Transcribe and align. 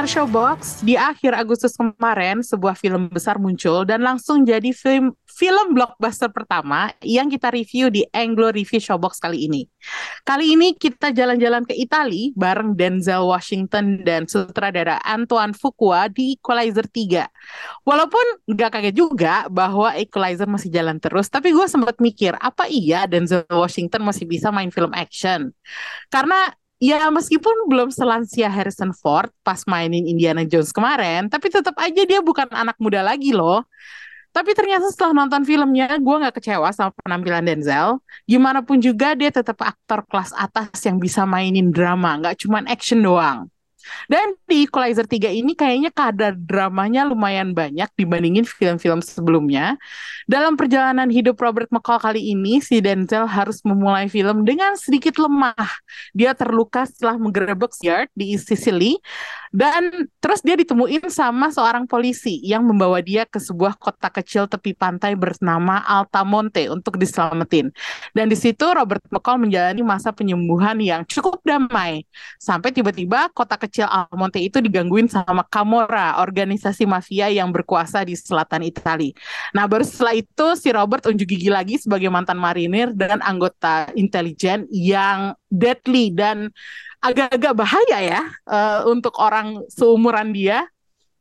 Pendengar 0.00 0.24
Showbox, 0.24 0.80
di 0.80 0.96
akhir 0.96 1.36
Agustus 1.36 1.76
kemarin 1.76 2.40
sebuah 2.40 2.72
film 2.72 3.12
besar 3.12 3.36
muncul 3.36 3.84
dan 3.84 4.00
langsung 4.00 4.48
jadi 4.48 4.72
film 4.72 5.12
film 5.28 5.76
blockbuster 5.76 6.32
pertama 6.32 6.88
yang 7.04 7.28
kita 7.28 7.52
review 7.52 7.92
di 7.92 8.08
Anglo 8.08 8.48
Review 8.48 8.80
Showbox 8.80 9.20
kali 9.20 9.44
ini. 9.44 9.68
Kali 10.24 10.56
ini 10.56 10.72
kita 10.72 11.12
jalan-jalan 11.12 11.68
ke 11.68 11.76
Italia 11.76 12.32
bareng 12.32 12.72
Denzel 12.80 13.28
Washington 13.28 14.00
dan 14.00 14.24
sutradara 14.24 15.04
Antoine 15.04 15.52
Fuqua 15.52 16.08
di 16.08 16.40
Equalizer 16.40 16.88
3. 16.88 17.84
Walaupun 17.84 18.24
nggak 18.56 18.80
kaget 18.80 18.96
juga 18.96 19.52
bahwa 19.52 19.92
Equalizer 20.00 20.48
masih 20.48 20.72
jalan 20.72 20.96
terus, 20.96 21.28
tapi 21.28 21.52
gue 21.52 21.68
sempat 21.68 22.00
mikir, 22.00 22.40
apa 22.40 22.64
iya 22.72 23.04
Denzel 23.04 23.44
Washington 23.52 24.08
masih 24.08 24.24
bisa 24.24 24.48
main 24.48 24.72
film 24.72 24.96
action? 24.96 25.52
Karena 26.08 26.56
Ya 26.80 27.12
meskipun 27.12 27.68
belum 27.68 27.92
selansia 27.92 28.48
Harrison 28.48 28.96
Ford 28.96 29.28
pas 29.44 29.60
mainin 29.68 30.08
Indiana 30.08 30.48
Jones 30.48 30.72
kemarin, 30.72 31.28
tapi 31.28 31.52
tetap 31.52 31.76
aja 31.76 32.02
dia 32.08 32.24
bukan 32.24 32.48
anak 32.48 32.80
muda 32.80 33.04
lagi 33.04 33.36
loh. 33.36 33.68
Tapi 34.32 34.56
ternyata 34.56 34.88
setelah 34.88 35.12
nonton 35.12 35.44
filmnya, 35.44 35.92
gue 36.00 36.16
nggak 36.24 36.40
kecewa 36.40 36.72
sama 36.72 36.94
penampilan 37.04 37.44
Denzel. 37.44 38.00
Gimana 38.24 38.64
pun 38.64 38.80
juga 38.80 39.12
dia 39.12 39.28
tetap 39.28 39.60
aktor 39.60 40.06
kelas 40.08 40.32
atas 40.32 40.72
yang 40.86 40.96
bisa 40.96 41.28
mainin 41.28 41.68
drama, 41.68 42.16
nggak 42.16 42.48
cuma 42.48 42.64
action 42.64 43.04
doang. 43.04 43.50
Dan 44.06 44.36
di 44.46 44.66
Equalizer 44.66 45.06
3 45.06 45.30
ini 45.30 45.52
kayaknya 45.54 45.90
kadar 45.94 46.34
dramanya 46.34 47.06
lumayan 47.06 47.54
banyak 47.54 47.88
dibandingin 47.96 48.44
film-film 48.44 49.00
sebelumnya. 49.00 49.78
Dalam 50.26 50.54
perjalanan 50.54 51.10
hidup 51.10 51.38
Robert 51.42 51.70
McCall 51.70 52.02
kali 52.02 52.34
ini, 52.34 52.62
si 52.62 52.78
Denzel 52.78 53.26
harus 53.26 53.62
memulai 53.66 54.06
film 54.06 54.42
dengan 54.46 54.74
sedikit 54.78 55.18
lemah. 55.18 55.58
Dia 56.14 56.34
terluka 56.34 56.86
setelah 56.86 57.18
menggerebek 57.18 57.72
Yard 57.80 58.10
di 58.14 58.34
Sicily 58.36 58.98
dan 59.50 60.06
terus 60.22 60.46
dia 60.46 60.54
ditemuin 60.54 61.10
sama 61.10 61.50
seorang 61.50 61.82
polisi 61.90 62.38
yang 62.46 62.62
membawa 62.62 63.02
dia 63.02 63.26
ke 63.26 63.42
sebuah 63.42 63.74
kota 63.82 64.06
kecil 64.06 64.46
tepi 64.46 64.78
pantai 64.78 65.18
bernama 65.18 65.82
Altamonte 65.82 66.70
untuk 66.70 66.94
diselamatin. 66.94 67.74
Dan 68.14 68.30
di 68.30 68.38
situ 68.38 68.62
Robert 68.62 69.02
McCall 69.10 69.42
menjalani 69.42 69.82
masa 69.82 70.14
penyembuhan 70.14 70.78
yang 70.78 71.02
cukup 71.02 71.42
damai 71.42 72.06
sampai 72.38 72.70
tiba-tiba 72.70 73.26
kota 73.34 73.58
kecil 73.58 73.69
Almonte 73.78 74.42
itu 74.42 74.58
digangguin 74.58 75.06
sama 75.06 75.46
Camorra, 75.46 76.18
organisasi 76.18 76.82
mafia 76.90 77.30
yang 77.30 77.54
berkuasa 77.54 78.02
di 78.02 78.18
selatan 78.18 78.66
Italia. 78.66 79.14
Nah, 79.54 79.70
baru 79.70 79.86
setelah 79.86 80.18
itu 80.18 80.46
si 80.58 80.74
Robert 80.74 81.06
unjuk 81.06 81.30
gigi 81.30 81.46
lagi 81.46 81.78
sebagai 81.78 82.10
mantan 82.10 82.42
marinir 82.42 82.90
dan 82.90 83.22
anggota 83.22 83.86
intelijen 83.94 84.66
yang 84.74 85.38
deadly 85.46 86.10
dan 86.10 86.50
agak-agak 87.00 87.54
bahaya 87.56 87.98
ya 88.02 88.22
uh, 88.50 88.90
untuk 88.90 89.14
orang 89.22 89.62
seumuran 89.70 90.34
dia. 90.34 90.66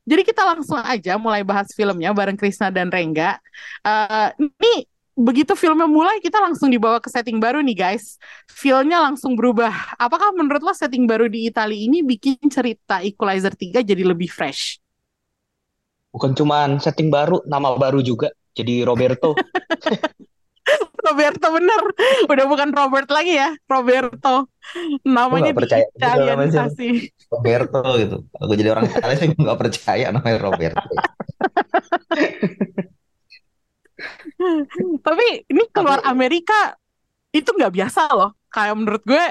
Jadi 0.09 0.25
kita 0.25 0.41
langsung 0.41 0.81
aja 0.81 1.21
mulai 1.21 1.45
bahas 1.45 1.69
filmnya 1.77 2.09
bareng 2.09 2.33
Krisna 2.33 2.73
dan 2.73 2.89
Rengga. 2.89 3.37
Uh, 3.85 4.33
ini 4.41 4.89
begitu 5.19 5.51
filmnya 5.59 5.85
mulai 5.85 6.23
kita 6.23 6.39
langsung 6.39 6.71
dibawa 6.71 7.03
ke 7.03 7.11
setting 7.11 7.43
baru 7.43 7.59
nih 7.59 7.75
guys. 7.75 8.15
Filmnya 8.47 9.03
langsung 9.03 9.35
berubah. 9.35 9.99
Apakah 9.99 10.31
menurut 10.31 10.63
lo 10.63 10.71
setting 10.71 11.03
baru 11.03 11.27
di 11.27 11.51
Italia 11.51 11.75
ini 11.75 11.99
bikin 11.99 12.39
cerita 12.47 13.03
Equalizer 13.03 13.51
3 13.51 13.83
jadi 13.83 14.03
lebih 14.07 14.31
fresh? 14.31 14.79
Bukan 16.09 16.33
cuman 16.33 16.79
setting 16.79 17.11
baru, 17.11 17.43
nama 17.45 17.75
baru 17.75 17.99
juga. 17.99 18.31
Jadi 18.55 18.87
Roberto. 18.87 19.35
Roberto 20.99 21.47
bener 21.49 21.81
udah 22.29 22.45
bukan 22.45 22.69
Robert 22.69 23.09
lagi 23.09 23.39
ya 23.39 23.49
Roberto 23.65 24.51
namanya 25.01 25.55
percaya 25.55 25.87
Italianisasi 25.95 27.09
Roberto 27.33 27.81
gitu 27.97 28.17
aku 28.37 28.53
jadi 28.53 28.77
orang 28.77 28.85
Italia 28.91 29.17
sih 29.25 29.29
nggak 29.33 29.57
percaya 29.57 30.13
namanya 30.13 30.37
Roberto 30.37 30.85
tapi 35.05 35.43
ini 35.47 35.63
keluar 35.71 36.03
Amerika 36.07 36.75
itu 37.35 37.49
nggak 37.51 37.73
biasa 37.73 38.09
loh. 38.15 38.33
Kayak 38.49 38.75
menurut 38.79 39.03
gue 39.05 39.25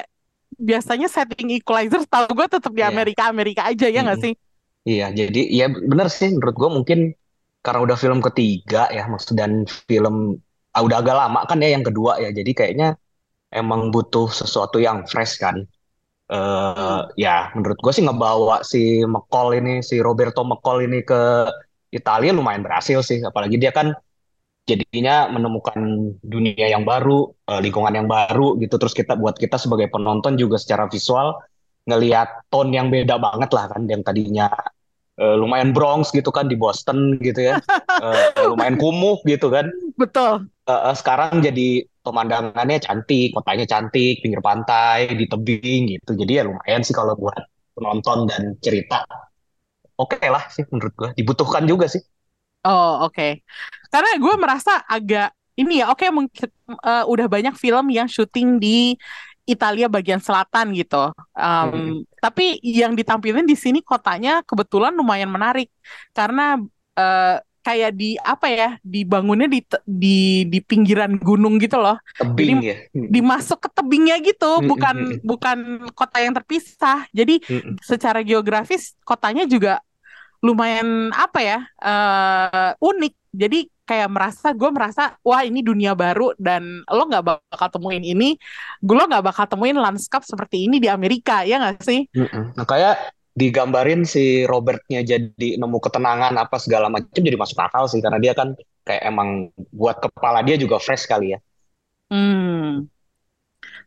biasanya 0.59 1.07
setting 1.07 1.55
equalizer 1.55 2.03
tahu 2.07 2.35
gue 2.35 2.47
tetap 2.51 2.73
di 2.75 2.83
Amerika 2.83 3.31
Amerika 3.31 3.67
aja 3.67 3.87
ya 3.87 4.03
nggak 4.03 4.21
sih? 4.23 4.35
Iya 4.87 5.11
jadi 5.13 5.43
ya 5.51 5.67
bener 5.71 6.09
sih. 6.11 6.31
Menurut 6.35 6.57
gue 6.57 6.71
mungkin 6.71 6.99
karena 7.63 7.81
udah 7.85 7.97
film 7.99 8.23
ketiga 8.23 8.87
ya 8.95 9.05
maksud 9.11 9.35
dan 9.35 9.67
film 9.91 10.39
ah, 10.73 10.83
udah 10.87 11.03
agak 11.03 11.17
lama 11.17 11.41
kan 11.47 11.59
ya 11.59 11.75
yang 11.75 11.85
kedua 11.87 12.23
ya. 12.23 12.31
Jadi 12.31 12.51
kayaknya 12.55 12.95
emang 13.51 13.91
butuh 13.91 14.31
sesuatu 14.31 14.79
yang 14.79 15.05
fresh 15.09 15.41
kan. 15.43 15.67
Uh, 16.29 17.09
ya 17.17 17.49
menurut 17.57 17.81
gue 17.81 17.89
sih 17.89 18.05
ngebawa 18.05 18.61
si 18.61 19.01
McCall 19.01 19.65
ini 19.65 19.81
si 19.81 19.97
Roberto 19.97 20.45
McCall 20.45 20.85
ini 20.85 21.01
ke 21.01 21.49
Italia 21.89 22.37
lumayan 22.37 22.63
berhasil 22.63 23.01
sih. 23.01 23.25
Apalagi 23.25 23.57
dia 23.57 23.73
kan 23.73 23.97
jadinya 24.69 25.33
menemukan 25.33 26.13
dunia 26.21 26.69
yang 26.69 26.85
baru 26.85 27.33
uh, 27.49 27.61
lingkungan 27.65 27.97
yang 27.97 28.05
baru 28.05 28.61
gitu 28.61 28.77
terus 28.77 28.93
kita 28.93 29.17
buat 29.17 29.41
kita 29.41 29.57
sebagai 29.57 29.89
penonton 29.89 30.37
juga 30.37 30.61
secara 30.61 30.85
visual 30.93 31.41
ngelihat 31.89 32.53
tone 32.53 32.77
yang 32.77 32.93
beda 32.93 33.17
banget 33.17 33.49
lah 33.57 33.73
kan 33.73 33.89
yang 33.89 34.05
tadinya 34.05 34.53
uh, 35.17 35.35
lumayan 35.41 35.73
Bronx 35.73 36.13
gitu 36.13 36.29
kan 36.29 36.47
di 36.53 36.61
Boston 36.61 37.17
gitu 37.25 37.49
ya 37.49 37.57
uh, 38.05 38.29
lumayan 38.53 38.77
kumuh 38.77 39.25
gitu 39.25 39.49
kan 39.49 39.73
betul 39.97 40.53
uh, 40.69 40.93
sekarang 40.93 41.41
jadi 41.41 41.89
pemandangannya 42.09 42.81
cantik, 42.81 43.37
kotanya 43.37 43.69
cantik, 43.69 44.25
pinggir 44.25 44.41
pantai, 44.41 45.13
di 45.13 45.29
tebing 45.29 45.93
gitu. 45.93 46.17
Jadi 46.17 46.33
ya 46.41 46.43
lumayan 46.49 46.81
sih 46.81 46.97
kalau 46.97 47.13
buat 47.13 47.37
penonton 47.77 48.25
dan 48.25 48.57
cerita. 48.65 49.05
Oke 50.01 50.17
okay 50.17 50.33
lah 50.33 50.49
sih 50.49 50.65
menurut 50.73 50.95
gue, 50.97 51.11
dibutuhkan 51.21 51.69
juga 51.69 51.91
sih. 51.91 52.01
Oh 52.67 53.07
oke, 53.07 53.15
okay. 53.15 53.33
karena 53.89 54.19
gue 54.19 54.35
merasa 54.35 54.83
agak 54.85 55.31
ini 55.59 55.83
ya 55.83 55.91
oke 55.91 56.07
okay, 56.07 56.11
uh, 56.11 57.05
udah 57.07 57.27
banyak 57.27 57.55
film 57.59 57.91
yang 57.91 58.07
syuting 58.11 58.59
di 58.63 58.99
Italia 59.49 59.89
bagian 59.89 60.21
selatan 60.21 60.77
gitu. 60.77 61.09
Um, 61.33 61.69
hmm. 61.73 61.93
Tapi 62.21 62.61
yang 62.61 62.93
ditampilin 62.93 63.49
di 63.49 63.57
sini 63.57 63.81
kotanya 63.81 64.45
kebetulan 64.45 64.93
lumayan 64.93 65.33
menarik. 65.33 65.73
Karena 66.13 66.61
uh, 67.01 67.37
kayak 67.65 67.93
di 67.97 68.17
apa 68.21 68.47
ya 68.49 68.69
dibangunnya 68.81 69.49
di 69.49 69.61
di 69.85 70.19
di 70.49 70.61
pinggiran 70.61 71.17
gunung 71.17 71.57
gitu 71.57 71.81
loh. 71.81 71.97
Tebing 72.21 72.61
jadi 72.61 72.69
ya 72.69 72.77
dimasuk 72.93 73.65
ke 73.65 73.69
tebingnya 73.73 74.21
gitu 74.21 74.61
bukan 74.69 75.25
bukan 75.25 75.89
kota 75.97 76.21
yang 76.21 76.37
terpisah. 76.37 77.09
Jadi 77.17 77.41
secara 77.81 78.21
geografis 78.21 78.93
kotanya 79.01 79.49
juga 79.49 79.81
lumayan 80.45 81.11
apa 81.15 81.39
ya 81.43 81.59
uh, 81.83 82.71
unik. 82.79 83.15
Jadi 83.29 83.69
kayak 83.85 84.09
merasa 84.13 84.53
gue 84.53 84.71
merasa 84.73 85.17
wah 85.25 85.45
ini 85.45 85.65
dunia 85.65 85.97
baru 85.97 86.37
dan 86.37 86.85
lo 86.89 87.09
nggak 87.09 87.25
bakal 87.25 87.69
temuin 87.73 88.05
ini. 88.05 88.37
Gue 88.81 88.97
lo 88.97 89.05
nggak 89.09 89.25
bakal 89.25 89.45
temuin 89.49 89.77
lanskap 89.77 90.25
seperti 90.25 90.69
ini 90.69 90.79
di 90.79 90.89
Amerika. 90.89 91.43
Ya 91.45 91.61
nggak 91.61 91.85
sih? 91.85 92.09
Nah 92.57 92.67
kayak 92.67 93.17
digambarin 93.39 94.03
si 94.03 94.43
Robertnya 94.45 95.07
jadi 95.07 95.49
nemu 95.63 95.79
ketenangan 95.79 96.35
apa 96.35 96.59
segala 96.59 96.91
macam 96.91 97.21
jadi 97.23 97.39
masuk 97.39 97.59
akal 97.59 97.87
sih. 97.87 98.03
Karena 98.03 98.19
dia 98.21 98.33
kan 98.35 98.55
kayak 98.85 99.03
emang 99.05 99.53
buat 99.73 100.01
kepala 100.01 100.45
dia 100.45 100.57
juga 100.57 100.81
fresh 100.81 101.07
kali 101.09 101.37
ya. 101.37 101.39
Hmm. 102.09 102.89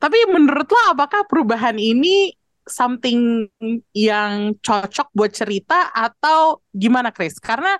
Tapi 0.02 0.18
menurut 0.30 0.66
lo 0.66 0.82
apakah 0.94 1.26
perubahan 1.30 1.78
ini 1.78 2.34
something 2.68 3.50
yang 3.92 4.58
cocok 4.62 5.10
buat 5.14 5.32
cerita 5.34 5.90
atau 5.92 6.62
gimana 6.72 7.10
Chris? 7.10 7.38
Karena 7.38 7.76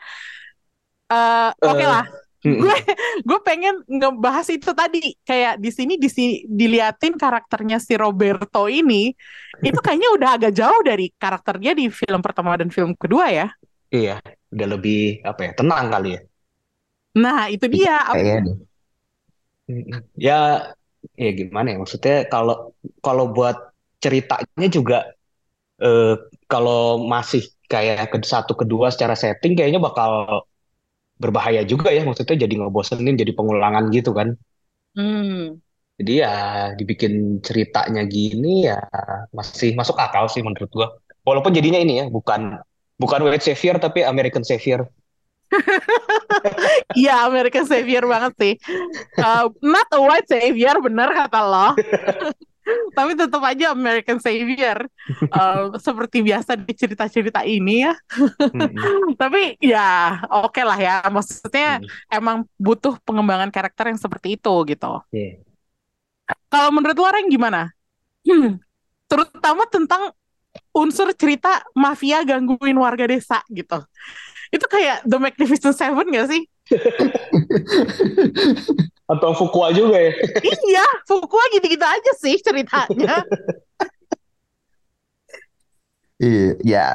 uh, 1.12 1.52
oke 1.56 1.74
okay 1.78 1.88
lah, 1.88 2.06
gue 2.42 2.76
gue 3.22 3.40
pengen 3.46 3.82
ngebahas 3.88 4.48
itu 4.50 4.72
tadi. 4.74 5.16
Kayak 5.26 5.62
di 5.62 5.72
sini 5.72 5.94
di 5.98 6.10
diliatin 6.46 7.16
karakternya 7.16 7.78
si 7.78 7.94
Roberto 7.98 8.66
ini 8.66 9.14
itu 9.62 9.80
kayaknya 9.80 10.10
udah 10.18 10.30
agak 10.42 10.54
jauh 10.58 10.82
dari 10.82 11.14
karakternya 11.16 11.78
di 11.78 11.90
film 11.94 12.22
pertama 12.22 12.58
dan 12.58 12.74
film 12.74 12.94
kedua 12.98 13.30
ya. 13.30 13.48
Iya 13.92 14.24
udah 14.52 14.68
lebih 14.68 15.24
apa 15.24 15.42
ya 15.48 15.52
tenang 15.56 15.86
kali 15.92 16.10
ya. 16.16 16.22
Nah 17.16 17.48
itu 17.48 17.66
dia. 17.72 17.98
Kayaknya 18.08 18.56
ya 20.20 20.40
ya 21.16 21.30
gimana 21.32 21.72
ya 21.72 21.78
maksudnya 21.80 22.28
kalau 22.28 22.76
kalau 23.00 23.32
buat 23.32 23.71
ceritanya 24.04 24.68
juga 24.68 24.98
eh, 25.80 26.16
kalau 26.50 27.06
masih 27.06 27.46
kayak 27.72 28.12
ke 28.12 28.18
satu 28.28 28.54
kedua 28.58 28.92
secara 28.92 29.16
setting 29.16 29.56
kayaknya 29.56 29.80
bakal 29.80 30.44
berbahaya 31.22 31.62
juga 31.64 31.94
ya 31.94 32.02
maksudnya 32.04 32.36
jadi 32.44 32.54
ngebosenin 32.66 33.16
jadi 33.16 33.32
pengulangan 33.38 33.94
gitu 33.94 34.12
kan 34.12 34.36
hmm. 34.98 35.62
Jadi 36.02 36.18
ya 36.18 36.34
dibikin 36.74 37.46
ceritanya 37.46 38.02
gini 38.10 38.66
ya 38.66 38.82
masih 39.38 39.78
masuk 39.78 39.94
akal 40.02 40.26
sih 40.26 40.42
menurut 40.42 40.66
gua. 40.74 40.98
Walaupun 41.22 41.54
jadinya 41.54 41.78
ini 41.78 42.02
ya 42.02 42.10
bukan 42.10 42.58
bukan 42.98 43.22
white 43.22 43.46
savior 43.46 43.78
tapi 43.78 44.02
American 44.02 44.42
savior. 44.42 44.90
Iya, 46.98 47.28
American 47.28 47.68
Savior 47.68 48.04
banget 48.08 48.34
sih. 48.40 48.54
Uh, 49.20 49.48
not 49.64 49.88
a 49.96 50.00
white 50.00 50.28
savior, 50.28 50.76
bener 50.80 51.12
kata 51.12 51.40
lo. 51.44 51.68
Tapi 52.92 53.12
tetap 53.16 53.42
aja 53.44 53.72
American 53.72 54.20
Savior. 54.20 54.88
Uh, 55.32 55.76
seperti 55.80 56.22
biasa 56.22 56.60
di 56.60 56.74
cerita-cerita 56.76 57.42
ini 57.48 57.88
ya. 57.88 57.94
Mm-mm. 58.52 59.16
Tapi 59.22 59.58
ya 59.62 60.20
oke 60.30 60.62
lah 60.62 60.80
ya. 60.80 60.96
Maksudnya 61.08 61.80
Mm. 61.82 61.88
emang 62.12 62.38
butuh 62.60 63.00
pengembangan 63.08 63.50
karakter 63.50 63.94
yang 63.94 64.00
seperti 64.00 64.36
itu 64.40 64.54
gitu. 64.68 65.00
Iya. 65.12 65.40
Kalau 66.52 66.70
menurut 66.72 66.96
lo 66.96 67.10
Reng 67.12 67.28
gimana? 67.32 67.72
Hmm, 68.24 68.60
terutama 69.10 69.66
tentang 69.68 70.14
unsur 70.76 71.12
cerita 71.16 71.64
mafia 71.76 72.24
gangguin 72.24 72.78
warga 72.78 73.08
desa 73.08 73.40
gitu. 73.52 73.82
Itu 74.52 74.68
kayak 74.68 75.08
The 75.08 75.18
Magnificent 75.20 75.76
Seven 75.76 76.12
gak 76.12 76.28
sih? 76.28 76.44
Atau 79.12 79.36
Fuqua 79.36 79.76
juga 79.76 80.00
ya. 80.00 80.16
iya, 80.72 80.88
Fuqua 81.04 81.44
gitu-gitu 81.52 81.84
aja 81.84 82.12
sih 82.16 82.40
ceritanya. 82.40 83.20
Iya, 86.22 86.54
ya 86.62 86.86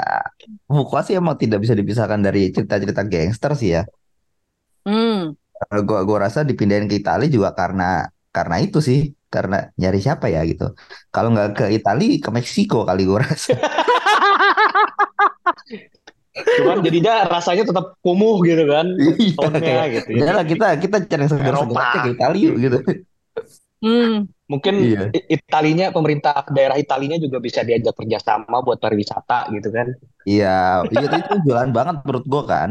Fuqua 0.71 1.03
sih 1.03 1.19
emang 1.19 1.35
tidak 1.35 1.59
bisa 1.59 1.75
dipisahkan 1.75 2.23
dari 2.23 2.55
cerita-cerita 2.55 3.03
gangster 3.03 3.59
sih 3.59 3.75
ya. 3.75 3.83
Hmm. 4.87 5.35
Gua 5.83 6.07
gua 6.07 6.31
rasa 6.31 6.47
dipindahin 6.47 6.87
ke 6.87 7.03
Italia 7.03 7.27
juga 7.27 7.51
karena 7.51 8.07
karena 8.31 8.63
itu 8.63 8.79
sih, 8.79 9.19
karena 9.27 9.75
nyari 9.75 9.99
siapa 9.99 10.31
ya 10.31 10.47
gitu. 10.47 10.79
Kalau 11.11 11.35
nggak 11.35 11.59
ke 11.59 11.65
Italia, 11.75 12.23
ke 12.23 12.31
Meksiko 12.31 12.87
kali 12.87 13.03
gua 13.03 13.27
rasa. 13.27 13.59
Cuman 16.37 16.85
jadinya 16.85 17.25
rasanya 17.27 17.65
tetap 17.65 17.97
kumuh 18.05 18.45
gitu 18.45 18.65
kan. 18.69 18.87
Iya, 18.97 19.35
Tonnya 19.37 19.85
gitu. 19.89 20.09
lah 20.21 20.45
kita 20.45 20.67
kita 20.77 20.97
cari 21.09 21.23
yang 21.25 21.31
segar-segar 21.33 21.85
ke 22.05 22.11
Italia 22.13 22.51
gitu. 22.57 22.79
Hmm. 23.77 24.25
mungkin 24.49 24.75
Iya. 24.79 25.13
Italinya 25.13 25.93
pemerintah 25.93 26.49
daerah 26.49 26.81
Italinya 26.81 27.21
juga 27.21 27.43
bisa 27.43 27.61
diajak 27.61 27.93
kerjasama 27.93 28.63
buat 28.65 28.81
pariwisata 28.81 29.53
gitu 29.53 29.69
kan. 29.75 29.91
Iya, 30.25 30.87
iya 30.89 31.01
itu, 31.03 31.17
itu 31.19 31.35
jualan 31.51 31.71
banget 31.75 32.01
menurut 32.07 32.25
gua 32.25 32.43
kan. 32.47 32.69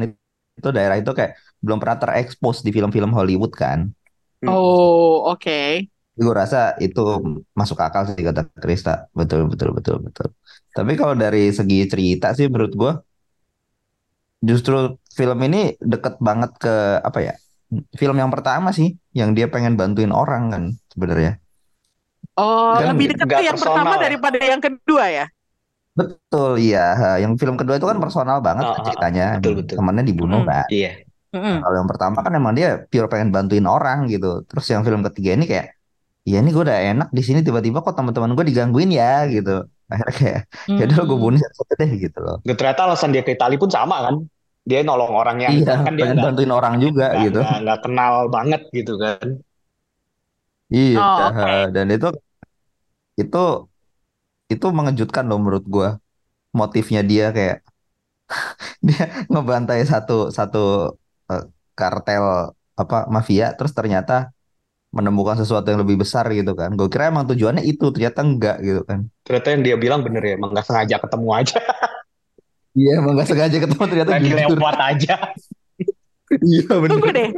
Itu 0.55 0.69
daerah 0.71 0.97
itu 0.97 1.11
kayak 1.11 1.35
belum 1.61 1.77
pernah 1.77 1.97
terekspos 1.99 2.63
di 2.65 2.71
film-film 2.71 3.11
Hollywood 3.11 3.53
kan. 3.53 3.91
Oh, 4.45 5.29
oke. 5.29 5.89
Gue 6.15 6.31
rasa 6.31 6.79
itu 6.79 7.01
masuk 7.51 7.75
akal 7.81 8.07
sih 8.07 8.23
kata 8.23 8.47
Krista. 8.55 9.11
Betul, 9.11 9.51
betul, 9.51 9.75
betul, 9.75 9.99
betul. 9.99 10.31
Tapi 10.71 10.95
kalau 10.95 11.15
dari 11.15 11.51
segi 11.51 11.87
cerita 11.91 12.31
sih 12.31 12.47
menurut 12.47 12.73
gue 12.75 12.91
justru 14.49 14.77
film 15.17 15.39
ini 15.47 15.61
deket 15.81 16.15
banget 16.27 16.51
ke 16.63 16.73
apa 17.09 17.19
ya? 17.27 17.33
Film 17.99 18.15
yang 18.21 18.31
pertama 18.31 18.69
sih, 18.77 18.93
yang 19.19 19.33
dia 19.37 19.49
pengen 19.53 19.73
bantuin 19.79 20.13
orang 20.13 20.43
kan 20.53 20.63
sebenarnya. 20.93 21.31
Oh, 22.35 22.75
Nggak- 22.75 22.89
lebih 22.93 23.05
dekat 23.15 23.27
ke 23.31 23.43
yang 23.47 23.55
personal 23.55 23.75
pertama 23.79 23.93
ya? 23.95 24.01
daripada 24.05 24.37
yang 24.43 24.61
kedua 24.61 25.05
ya? 25.07 25.25
Betul, 25.95 26.51
iya. 26.59 26.85
Yang 27.23 27.33
film 27.39 27.55
kedua 27.55 27.75
itu 27.79 27.87
kan 27.87 27.97
personal 28.03 28.43
banget 28.43 28.63
Ah, 28.67 28.71
kan 28.75 28.81
ah, 28.83 28.85
ceritanya. 28.91 29.25
Betul, 29.39 29.53
betul. 29.63 29.75
Temannya 29.79 30.03
dibunuh 30.03 30.41
Mm. 30.43 30.47
kan. 30.51 30.67
Iya. 30.67 30.91
Mm-mm. 31.35 31.57
Kalau 31.63 31.75
yang 31.79 31.89
pertama 31.91 32.17
kan 32.23 32.31
emang 32.35 32.53
dia 32.55 32.67
pure 32.91 33.07
pengen 33.11 33.29
bantuin 33.35 33.63
orang 33.67 33.97
gitu. 34.11 34.43
Terus 34.47 34.65
yang 34.71 34.83
film 34.87 35.01
ketiga 35.07 35.29
ini 35.39 35.45
kayak, 35.47 35.67
ya 36.27 36.37
ini 36.43 36.49
gue 36.51 36.63
udah 36.67 36.79
enak 36.91 37.07
di 37.15 37.21
sini 37.23 37.39
tiba-tiba 37.47 37.79
kok 37.83 37.95
teman-teman 37.95 38.35
gue 38.35 38.45
digangguin 38.51 38.91
ya 38.91 39.23
gitu. 39.31 39.63
Akhirnya 39.91 40.13
kayak, 40.19 40.39
ya 40.79 40.83
udah 40.91 40.97
gue 41.07 41.17
Hmm. 41.17 41.25
bunuh 41.27 41.39
satu 41.39 41.61
deh 41.79 41.91
gitu 42.03 42.19
loh. 42.19 42.37
Dan 42.43 42.55
ternyata 42.59 42.81
alasan 42.91 43.09
dia 43.15 43.23
ke 43.23 43.31
Itali 43.35 43.55
pun 43.55 43.71
sama 43.71 43.95
kan. 44.03 44.15
Dia 44.69 44.79
nolong 44.87 45.13
orang 45.21 45.37
yang 45.45 45.55
Iya, 45.55 45.71
kan 45.85 45.93
dia 45.99 46.07
bantuin 46.23 46.51
orang 46.57 46.73
juga 46.83 47.03
nggak 47.09 47.23
gitu. 47.23 47.39
nggak- 47.61 47.81
kenal 47.83 48.13
banget 48.35 48.61
gitu 48.77 48.93
kan. 49.03 49.27
Iya, 50.75 50.99
Oh, 51.01 51.27
oke. 51.29 51.51
dan 51.75 51.87
itu 51.95 52.07
itu 53.17 53.37
itu 54.53 54.65
mengejutkan 54.77 55.23
loh 55.29 55.37
menurut 55.43 55.65
gua. 55.75 55.89
Motifnya 56.59 57.01
dia 57.11 57.25
kayak 57.37 57.57
dia 58.87 59.01
ngebantai 59.31 59.81
satu 59.91 60.13
satu 60.37 60.59
eh, 61.31 61.43
kartel 61.79 62.25
apa 62.81 62.95
mafia, 63.15 63.45
terus 63.57 63.73
ternyata 63.77 64.13
menemukan 64.97 65.37
sesuatu 65.41 65.67
yang 65.71 65.81
lebih 65.85 65.97
besar 66.03 66.25
gitu 66.39 66.51
kan. 66.59 66.69
Gue 66.79 66.87
kira 66.93 67.05
emang 67.13 67.25
tujuannya 67.31 67.63
itu, 67.71 67.85
ternyata 67.95 68.19
enggak 68.27 68.55
gitu 68.67 68.81
kan. 68.89 69.01
Ternyata 69.25 69.47
yang 69.57 69.61
dia 69.65 69.75
bilang 69.83 70.01
bener 70.05 70.21
ya, 70.21 70.33
emang 70.37 70.49
nggak 70.53 70.65
sengaja 70.69 70.95
ketemu 71.01 71.29
aja. 71.33 71.57
Iya, 72.75 72.91
emang 72.99 73.15
gak 73.15 73.27
sengaja 73.31 73.57
ketemu 73.63 73.83
ternyata 73.87 74.11
Lagi 74.19 74.29
jujur. 74.29 74.57
lewat 74.59 74.77
aja. 74.83 75.13
Iya 76.43 76.65
Tunggu 76.89 77.07
bener. 77.07 77.15
deh. 77.15 77.29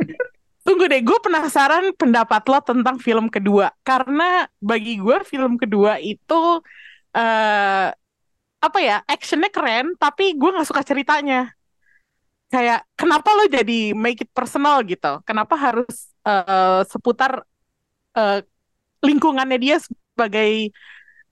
Tunggu 0.66 0.84
deh, 0.92 1.00
gue 1.00 1.20
penasaran 1.24 1.96
pendapat 1.96 2.44
lo 2.52 2.60
tentang 2.60 2.98
film 3.00 3.32
kedua. 3.32 3.72
Karena 3.88 4.50
bagi 4.60 5.00
gue 5.00 5.18
film 5.24 5.56
kedua 5.56 5.96
itu 6.02 6.42
eh 7.16 7.88
apa 8.58 8.80
ya, 8.82 9.06
actionnya 9.06 9.50
keren, 9.54 9.94
tapi 10.02 10.34
gue 10.36 10.50
nggak 10.54 10.68
suka 10.68 10.82
ceritanya. 10.84 11.54
Kayak 12.48 12.88
kenapa 12.96 13.30
lo 13.36 13.44
jadi 13.52 13.92
make 13.92 14.24
it 14.24 14.32
personal 14.32 14.80
gitu? 14.88 15.20
Kenapa 15.28 15.56
harus 15.60 16.12
eh, 16.24 16.82
seputar 16.88 17.44
eh, 18.18 18.40
lingkungannya 19.04 19.58
dia 19.62 19.78
sebagai 19.84 20.72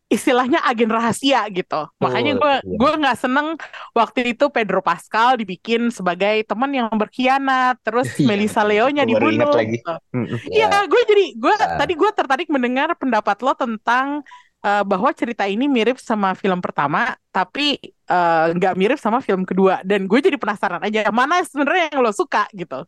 istilahnya 0.05 0.61
agen 0.61 0.93
rahasia 0.93 1.49
gitu. 1.49 1.89
Makanya 1.97 2.37
gue 2.37 2.53
iya. 2.61 2.77
gue 2.77 2.91
nggak 3.01 3.17
seneng 3.17 3.57
waktu 3.97 4.37
itu 4.37 4.53
Pedro 4.53 4.85
Pascal 4.85 5.33
dibikin 5.41 5.89
sebagai 5.89 6.45
teman 6.45 6.69
yang 6.69 6.93
berkhianat, 6.93 7.81
terus 7.81 8.13
Iya, 8.13 8.29
Melissa 8.29 8.61
betul. 8.61 8.69
Leo-nya 8.77 9.03
dibunuh. 9.03 9.49
lagi. 9.49 9.81
gitu. 9.81 9.93
Mm-mm. 10.13 10.37
Iya, 10.53 10.85
gue 10.85 11.01
jadi 11.09 11.25
gue 11.35 11.53
Ya. 11.57 11.77
tadi 11.81 11.93
gue 11.97 12.09
tertarik 12.13 12.47
mendengar 12.53 12.93
pendapat 13.01 13.37
lo 13.41 13.57
tentang 13.57 14.21
eh, 14.61 14.83
bahwa 14.85 15.09
cerita 15.13 15.49
ini 15.49 15.65
mirip 15.65 15.97
sama 15.97 16.37
film 16.37 16.61
pertama, 16.61 17.17
tapi 17.33 17.77
eh, 17.85 18.45
nggak 18.53 18.73
mirip 18.77 18.97
sama 19.01 19.25
film 19.25 19.41
kedua. 19.41 19.81
Dan 19.81 20.05
gue 20.05 20.19
jadi 20.21 20.37
penasaran 20.37 20.85
aja 20.85 21.09
mana 21.09 21.41
sebenarnya 21.41 21.89
yang 21.93 22.05
lo 22.05 22.13
suka 22.13 22.45
gitu. 22.53 22.85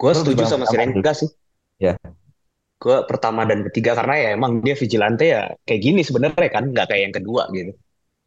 Gue 0.00 0.12
setuju 0.16 0.42
sama 0.48 0.64
si. 0.64 0.74
Rengga 0.80 1.12
sih. 1.12 1.28
Ya. 1.76 1.94
Gue 2.84 3.00
pertama 3.08 3.48
dan 3.48 3.64
ketiga 3.72 3.96
karena 3.96 4.14
ya 4.20 4.28
emang 4.36 4.60
dia 4.60 4.76
vigilante 4.76 5.24
ya 5.24 5.48
kayak 5.64 5.80
gini 5.80 6.00
sebenarnya 6.04 6.50
kan, 6.52 6.68
nggak 6.68 6.86
kayak 6.92 7.02
yang 7.08 7.14
kedua 7.16 7.48
gitu. 7.56 7.72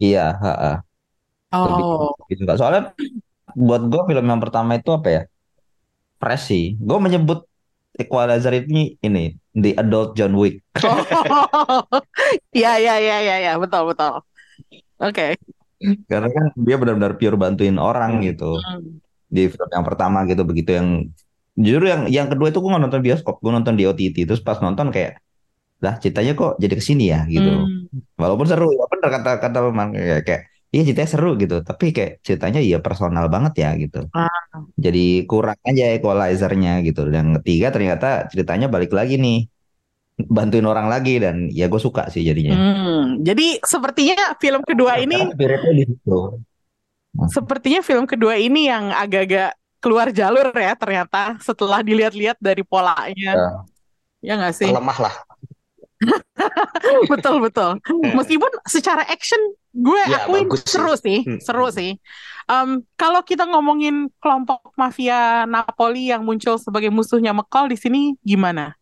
Iya, 0.01 0.33
ha-ha. 0.33 0.73
Lebih 1.53 1.83
Oh, 1.85 2.09
gitu 2.25 2.41
nggak. 2.41 2.57
Soalnya 2.57 2.83
buat 3.53 3.85
gue 3.85 4.01
film 4.09 4.25
yang 4.25 4.41
pertama 4.41 4.81
itu 4.81 4.89
apa 4.89 5.09
ya? 5.13 5.21
Fresh 6.17 6.43
sih. 6.49 6.65
Gue 6.81 6.97
menyebut 6.97 7.45
Equalizer 7.97 8.53
ini 8.65 8.97
ini 9.01 9.37
The 9.53 9.77
Adult 9.77 10.17
John 10.17 10.33
Wick. 10.37 10.65
Iya, 12.53 12.77
iya, 12.81 12.93
iya, 12.97 13.17
iya, 13.21 13.35
ya, 13.45 13.53
betul, 13.61 13.93
betul. 13.93 14.25
Oke. 14.97 15.37
Karena 16.09 16.29
kan 16.33 16.45
dia 16.57 16.75
benar-benar 16.81 17.13
pure 17.21 17.37
bantuin 17.37 17.77
orang 17.77 18.25
gitu. 18.25 18.57
Hmm. 18.57 19.01
Di 19.29 19.49
film 19.49 19.69
yang 19.69 19.85
pertama 19.85 20.25
gitu 20.25 20.41
begitu 20.41 20.73
yang 20.73 20.89
jujur 21.57 21.83
yang 21.83 22.01
yang 22.07 22.27
kedua 22.29 22.53
itu 22.53 22.61
gue 22.61 22.69
nggak 22.69 22.83
nonton 22.85 23.01
bioskop, 23.01 23.41
gue 23.41 23.51
nonton 23.51 23.73
di 23.73 23.83
OTT 23.89 24.29
terus 24.29 24.41
pas 24.45 24.61
nonton 24.61 24.93
kayak 24.93 25.17
lah 25.77 25.97
ceritanya 26.01 26.33
kok 26.33 26.57
jadi 26.61 26.73
ke 26.77 26.83
sini 26.85 27.09
ya 27.09 27.25
gitu. 27.25 27.49
Hmm. 27.49 27.89
Walaupun 28.17 28.45
seru 28.45 28.69
ya 28.73 28.85
bener 28.89 29.09
kata 29.13 29.31
kata 29.41 29.57
Memang 29.65 29.89
kayak, 29.93 30.21
kayak 30.25 30.41
iya 30.73 30.81
ceritanya 30.85 31.09
seru 31.09 31.31
gitu, 31.37 31.55
tapi 31.65 31.85
kayak 31.93 32.21
ceritanya 32.21 32.59
iya 32.61 32.77
personal 32.77 33.25
banget 33.29 33.53
ya 33.61 33.69
gitu. 33.77 34.05
Ah. 34.13 34.29
Jadi 34.77 35.25
kurang 35.29 35.57
aja 35.65 35.85
equalizernya 35.97 36.81
gitu. 36.85 37.09
Dan 37.09 37.37
ketiga 37.41 37.73
ternyata 37.73 38.29
ceritanya 38.29 38.67
balik 38.69 38.93
lagi 38.93 39.17
nih 39.17 39.49
bantuin 40.17 40.65
orang 40.65 40.89
lagi 40.89 41.21
dan 41.21 41.45
ya 41.53 41.69
gue 41.69 41.77
suka 41.77 42.09
sih 42.09 42.25
jadinya. 42.25 42.57
Hmm. 42.57 43.21
Jadi 43.21 43.61
sepertinya 43.61 44.33
film 44.41 44.65
kedua 44.65 44.97
ini. 44.97 45.29
Sepertinya 47.29 47.81
film 47.85 48.05
kedua 48.05 48.37
ini 48.37 48.69
yang 48.69 48.89
agak-agak 48.93 49.57
keluar 49.87 50.11
jalur 50.11 50.51
ya 50.51 50.75
ternyata 50.75 51.39
setelah 51.39 51.79
dilihat-lihat 51.79 52.35
dari 52.43 52.59
polanya. 52.67 53.31
Ya. 53.31 53.49
Ya 54.19 54.33
nggak 54.35 54.51
sih? 54.51 54.67
Lemah 54.67 54.99
lah. 54.99 55.15
Betul 57.09 57.41
betul. 57.41 57.81
Meskipun 58.13 58.51
secara 58.69 59.01
action 59.07 59.39
gue 59.73 60.01
Ya, 60.05 60.25
akuin 60.25 60.45
bagus 60.45 60.61
sih. 60.65 60.69
seru 60.75 60.93
sih, 60.93 61.19
Hmm. 61.25 61.39
seru 61.41 61.67
sih. 61.71 61.97
Em, 62.45 62.85
kalau 62.93 63.21
kita 63.21 63.49
ngomongin 63.49 64.07
kelompok 64.21 64.61
mafia 64.77 65.43
Napoli 65.45 66.13
yang 66.13 66.21
muncul 66.21 66.61
sebagai 66.61 66.93
musuhnya 66.93 67.33
McCall 67.33 67.67
di 67.69 67.77
sini 67.77 68.01
gimana? 68.21 68.77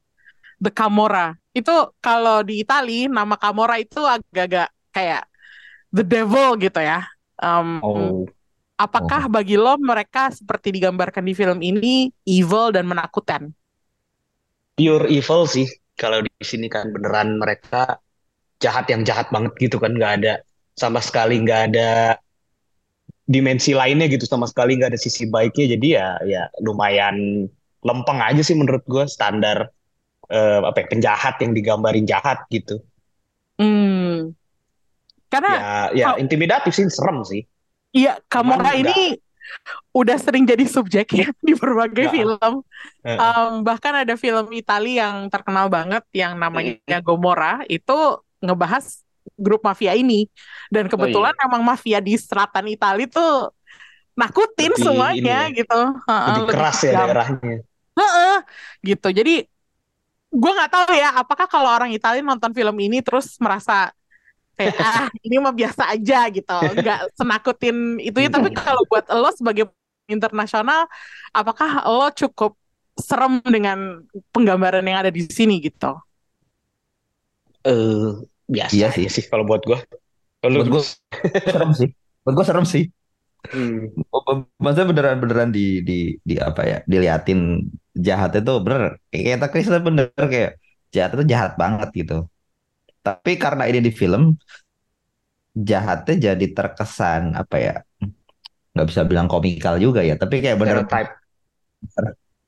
The 0.59 0.71
Camorra. 0.71 1.35
Itu 1.51 1.95
kalau 1.99 2.43
di 2.43 2.63
Itali 2.63 3.07
nama 3.07 3.35
Camorra 3.35 3.79
itu 3.79 3.99
agak-agak 4.03 4.69
kayak 4.91 5.23
the 5.91 6.03
devil 6.03 6.55
gitu 6.59 6.79
ya. 6.79 7.03
Em, 7.39 7.79
Oh, 7.79 8.27
Apakah 8.75 9.31
bagi 9.31 9.55
lo 9.55 9.79
mereka 9.79 10.27
seperti 10.35 10.75
digambarkan 10.75 11.23
di 11.23 11.33
film 11.33 11.59
ini 11.63 12.11
evil 12.27 12.75
dan 12.75 12.83
menakutkan? 12.91 13.55
pure 14.75 15.07
evil 15.11 15.41
sih. 15.47 15.67
Kalau 15.95 16.19
di 16.19 16.31
sini 16.43 16.67
kan 16.67 16.91
beneran 16.91 17.39
mereka 17.39 18.03
jahat 18.59 18.85
yang 18.91 19.07
jahat 19.07 19.31
banget 19.31 19.55
gitu 19.63 19.77
kan, 19.79 19.95
nggak 19.95 20.13
ada 20.23 20.33
sama 20.75 20.99
sekali 20.99 21.39
nggak 21.39 21.61
ada 21.71 22.19
dimensi 23.25 23.73
lainnya 23.73 24.05
gitu 24.05 24.29
sama 24.29 24.45
sekali 24.45 24.77
nggak 24.77 24.91
ada 24.95 24.99
sisi 25.01 25.25
baiknya. 25.31 25.65
Jadi 25.77 25.87
ya 25.95 26.07
ya 26.27 26.43
lumayan 26.61 27.47
lempeng 27.85 28.19
aja 28.21 28.41
sih 28.41 28.57
menurut 28.57 28.83
gue 28.85 29.05
standar 29.07 29.71
eh, 30.29 30.59
apa 30.61 30.77
ya, 30.83 30.87
penjahat 30.91 31.35
yang 31.41 31.51
digambarin 31.55 32.05
jahat 32.05 32.43
gitu. 32.51 32.81
Hmm. 33.59 34.35
Karena 35.31 35.51
Ya 35.55 35.89
ya 35.95 36.05
kalau 36.11 36.19
intimidatif 36.19 36.71
sih, 36.75 36.85
serem 36.91 37.23
sih. 37.23 37.41
Iya 37.95 38.19
nggak 38.27 38.75
ini 38.83 38.99
udah 39.95 40.17
sering 40.19 40.43
jadi 40.43 40.65
subjek 40.67 41.07
ya 41.15 41.27
di 41.47 41.53
berbagai 41.55 42.11
film. 42.11 42.65
Em, 43.05 43.51
bahkan 43.63 43.93
ada 43.95 44.13
film 44.19 44.51
Italia 44.51 45.07
yang 45.07 45.31
terkenal 45.31 45.71
banget 45.71 46.03
yang 46.11 46.35
namanya 46.35 46.99
Gomorra 46.99 47.63
itu 47.71 48.19
ngebahas 48.43 49.05
grup 49.39 49.63
mafia 49.63 49.95
ini. 49.95 50.27
Dan 50.67 50.89
Oh 50.89 50.97
kebetulan 50.97 51.33
iya, 51.33 51.43
emang 51.47 51.61
mafia 51.63 51.99
di 52.03 52.17
selatan 52.19 52.67
Italia 52.67 53.07
tuh 53.07 53.53
nakutin 54.15 54.71
lebih 54.71 54.79
ini 54.79 54.85
semuanya 54.85 55.37
ya, 55.47 55.55
gitu. 55.55 55.81
Lebih 56.07 56.43
keras 56.51 56.77
ya 56.83 56.91
daerahnya. 56.91 57.57
Heeh, 57.95 58.37
gitu. 58.83 59.07
Jadi 59.15 59.35
gue 60.35 60.51
nggak 60.51 60.71
tahu 60.71 60.91
ya 60.91 61.15
apakah 61.15 61.47
kalau 61.47 61.71
orang 61.71 61.95
Italia 61.95 62.19
nonton 62.19 62.51
film 62.51 62.75
ini 62.75 62.99
terus 62.99 63.39
merasa 63.39 63.95
kayak 64.57 64.75
ah 64.87 65.07
ini 65.25 65.35
mah 65.43 65.53
biasa 65.55 65.83
aja 65.93 66.15
gitu 66.35 66.53
nggak 66.81 66.99
senakutin 67.19 67.77
itu 67.99 68.17
ya 68.23 68.29
tapi 68.31 68.49
kalau 68.55 68.81
buat 68.89 69.05
lo 69.11 69.29
sebagai 69.35 69.65
internasional 70.11 70.87
apakah 71.35 71.83
lo 71.87 72.07
cukup 72.13 72.55
serem 72.95 73.43
dengan 73.43 74.03
penggambaran 74.31 74.85
yang 74.87 74.99
ada 75.03 75.11
di 75.11 75.27
sini 75.27 75.59
gitu 75.59 75.91
Eh 77.65 78.09
biasa 78.53 78.75
Iya 78.75 78.87
sih. 78.95 79.05
sih 79.15 79.23
kalau 79.31 79.43
buat 79.49 79.61
gue. 79.69 79.77
Kalau 80.41 80.55
Buat 80.59 80.69
gue 80.73 80.81
serem 81.53 81.71
sih. 81.79 81.89
Buat 82.23 82.33
gue 82.37 82.45
serem 82.49 82.65
sih. 82.73 82.83
Hmm. 83.53 83.93
Maksudnya 84.63 84.87
beneran 84.91 85.17
beneran 85.23 85.49
di 85.57 85.61
di 85.87 85.93
di 86.29 86.33
apa 86.39 86.61
ya? 86.71 86.77
Diliatin 86.91 87.39
jahatnya 88.07 88.39
tuh 88.47 88.57
bener. 88.65 88.81
Kayak 89.11 89.37
kata 89.53 89.79
bener 89.87 90.05
kayak 90.33 90.51
jahat 90.93 91.09
itu 91.15 91.23
jahat 91.33 91.51
banget 91.61 91.89
gitu. 91.99 92.15
Tapi 93.05 93.31
karena 93.37 93.69
ini 93.69 93.79
di 93.85 93.93
film 93.93 94.33
jahatnya 95.53 96.33
jadi 96.33 96.45
terkesan 96.57 97.37
apa 97.37 97.55
ya? 97.61 97.75
Nggak 98.73 98.87
bisa 98.89 99.01
bilang 99.05 99.29
komikal 99.29 99.77
juga 99.77 100.01
ya. 100.01 100.17
Tapi 100.17 100.41
kayak 100.41 100.57
bener 100.57 100.83
Stereotype. 100.83 101.11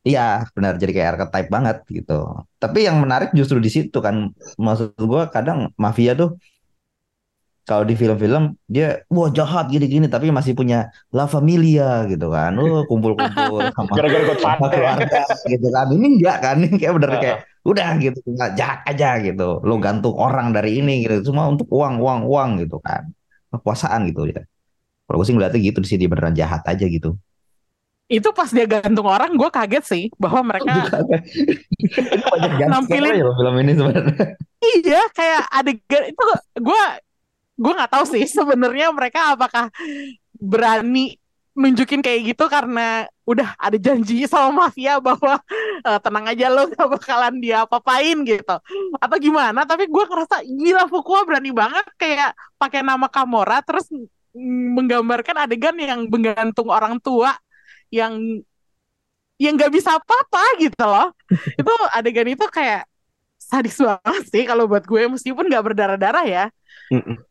Iya, 0.07 0.47
benar. 0.55 0.73
Jadi 0.81 0.91
kayak 0.95 1.09
archetype 1.13 1.49
banget 1.51 1.77
gitu. 1.91 2.19
Tapi 2.57 2.87
yang 2.87 2.97
menarik 3.03 3.29
justru 3.37 3.61
di 3.61 3.69
situ 3.69 3.97
kan. 4.01 4.33
Maksud 4.57 4.97
gue 4.97 5.21
kadang 5.29 5.69
mafia 5.77 6.17
tuh 6.17 6.35
kalau 7.67 7.83
di 7.83 7.99
film-film 7.99 8.55
dia 8.63 9.03
wah 9.11 9.27
jahat 9.27 9.67
gini-gini 9.67 10.07
tapi 10.07 10.31
masih 10.31 10.55
punya 10.55 10.87
La 11.11 11.27
Familia 11.27 12.07
gitu 12.07 12.31
kan. 12.31 12.55
Oh, 12.55 12.87
kumpul-kumpul 12.87 13.59
sama 13.75 13.91
Gara-gara 13.91 14.33
keluarga 14.71 15.21
gitu 15.51 15.67
kan. 15.67 15.85
Ini 15.91 16.07
enggak 16.17 16.37
kan. 16.39 16.55
Ini 16.63 16.75
kayak 16.79 16.93
bener 16.95 17.11
kayak. 17.19 17.37
Udah 17.67 17.99
gitu 17.99 18.23
nggak 18.23 18.51
jahat 18.55 18.79
aja 18.87 19.19
gitu. 19.19 19.59
Lo 19.67 19.75
gantung 19.83 20.15
orang 20.15 20.55
dari 20.55 20.79
ini 20.79 21.03
gitu. 21.03 21.31
Cuma 21.31 21.51
untuk 21.51 21.67
uang, 21.67 21.99
uang, 21.99 22.21
uang 22.23 22.49
gitu 22.63 22.79
kan. 22.79 23.11
Kekuasaan 23.51 24.07
gitu 24.07 24.31
ya. 24.31 24.41
Kalau 25.07 25.15
gue 25.19 25.25
sih 25.27 25.35
ngeliatnya 25.35 25.59
gitu 25.59 25.79
di 25.83 25.89
sini 25.91 26.03
beneran 26.07 26.35
jahat 26.35 26.63
aja 26.67 26.87
gitu. 26.87 27.15
itu 28.07 28.31
pas 28.31 28.47
dia 28.47 28.63
gantung 28.63 29.03
orang 29.03 29.35
gue 29.35 29.49
kaget 29.51 29.83
sih 29.83 30.03
bahwa 30.15 30.39
mereka 30.55 30.95
nampilin 32.71 33.19
ya 33.19 33.27
film 33.35 33.55
ini 33.59 33.71
sebenarnya. 33.75 34.25
iya 34.79 35.03
kayak 35.11 35.43
adegan 35.51 36.03
itu 36.15 36.25
gue 36.55 36.83
gue 37.59 37.71
nggak 37.75 37.91
tahu 37.91 38.05
sih 38.07 38.23
sebenarnya 38.23 38.95
mereka 38.95 39.35
apakah 39.35 39.67
berani 40.39 41.19
nunjukin 41.57 42.05
kayak 42.05 42.21
gitu 42.31 42.45
karena 42.45 43.09
udah 43.25 43.57
ada 43.57 43.75
janji 43.81 44.29
sama 44.29 44.69
mafia 44.69 45.01
bahwa 45.01 45.41
eh, 45.81 45.99
tenang 46.05 46.25
aja 46.29 46.45
lo 46.53 46.69
gak 46.69 46.87
bakalan 46.87 47.35
dia 47.41 47.65
apain 47.65 48.17
gitu. 48.21 48.55
Atau 49.01 49.17
gimana? 49.17 49.65
Tapi 49.65 49.89
gue 49.89 50.03
ngerasa 50.05 50.45
gila 50.45 50.85
Fuqua 50.85 51.25
berani 51.25 51.49
banget 51.49 51.85
kayak 51.97 52.37
pakai 52.61 52.85
nama 52.85 53.09
Kamora 53.09 53.65
terus 53.65 53.89
menggambarkan 54.77 55.49
adegan 55.49 55.73
yang 55.81 56.05
menggantung 56.05 56.69
orang 56.69 57.01
tua 57.01 57.33
yang 57.89 58.13
yang 59.41 59.53
nggak 59.57 59.73
bisa 59.73 59.97
apa-apa 59.97 60.61
gitu 60.61 60.85
loh. 60.85 61.09
Itu 61.59 61.73
adegan 61.93 62.29
itu 62.29 62.45
kayak 62.49 62.85
sadis 63.37 63.77
banget 63.77 64.23
sih 64.29 64.43
kalau 64.45 64.65
buat 64.65 64.85
gue 64.85 65.09
meskipun 65.09 65.49
nggak 65.49 65.65
berdarah-darah 65.73 66.25
ya. 66.25 66.45
Mm-mm. 66.93 67.26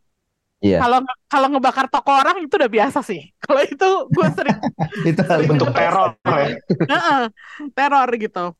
Iya. 0.56 0.80
kalau 0.80 0.98
kalau 1.28 1.46
ngebakar 1.52 1.86
toko 1.92 2.16
orang 2.16 2.40
itu 2.40 2.56
udah 2.56 2.70
biasa 2.72 3.04
sih 3.04 3.28
kalau 3.44 3.60
itu 3.60 3.88
gue 4.08 4.28
sering 4.32 4.58
itu 5.10 5.22
Bentuk 5.44 5.70
teror 5.76 6.16
ya. 6.24 6.56
Heeh, 6.66 7.22
teror 7.76 8.08
gitu 8.16 8.56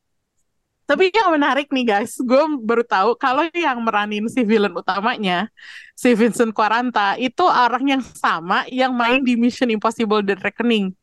tapi 0.87 1.11
yang 1.11 1.35
menarik 1.35 1.67
nih 1.75 1.83
guys 1.83 2.15
gue 2.23 2.43
baru 2.63 2.87
tahu 2.87 3.19
kalau 3.19 3.43
yang 3.51 3.83
meranin 3.83 4.31
si 4.31 4.47
villain 4.47 4.71
utamanya 4.71 5.51
si 5.99 6.15
Vincent 6.15 6.55
Quaranta 6.55 7.19
itu 7.19 7.43
orang 7.43 7.99
yang 7.99 8.03
sama 8.05 8.63
yang 8.71 8.95
main 8.95 9.19
di 9.27 9.35
Mission 9.35 9.67
Impossible 9.75 10.23
Dead 10.23 10.39
Reckoning 10.39 10.95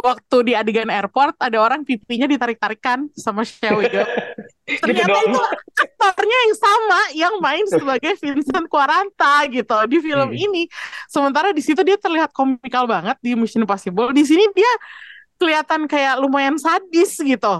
waktu 0.00 0.36
di 0.46 0.52
adegan 0.56 0.88
airport 0.88 1.36
ada 1.42 1.58
orang 1.60 1.84
pipinya 1.84 2.24
ditarik-tarikan 2.30 3.10
sama 3.14 3.44
Wiggum. 3.44 4.06
Ternyata 4.82 5.10
doang. 5.10 5.26
itu 5.26 5.40
aktornya 6.00 6.38
yang 6.48 6.54
sama 6.56 7.00
yang 7.12 7.34
main 7.38 7.64
sebagai 7.72 8.16
Vincent 8.16 8.66
Quaranta 8.66 9.44
gitu 9.48 9.76
di 9.86 9.98
film 10.00 10.32
Hmm. 10.32 10.36
ini. 10.36 10.64
Sementara 11.06 11.52
di 11.52 11.60
situ 11.60 11.80
dia 11.84 12.00
terlihat 12.00 12.32
komikal 12.32 12.88
banget 12.88 13.20
di 13.20 13.36
Mission 13.36 13.62
Impossible. 13.62 14.10
Di 14.16 14.24
sini 14.24 14.48
dia 14.52 14.72
kelihatan 15.36 15.88
kayak 15.88 16.20
lumayan 16.20 16.56
sadis 16.60 17.16
gitu. 17.16 17.54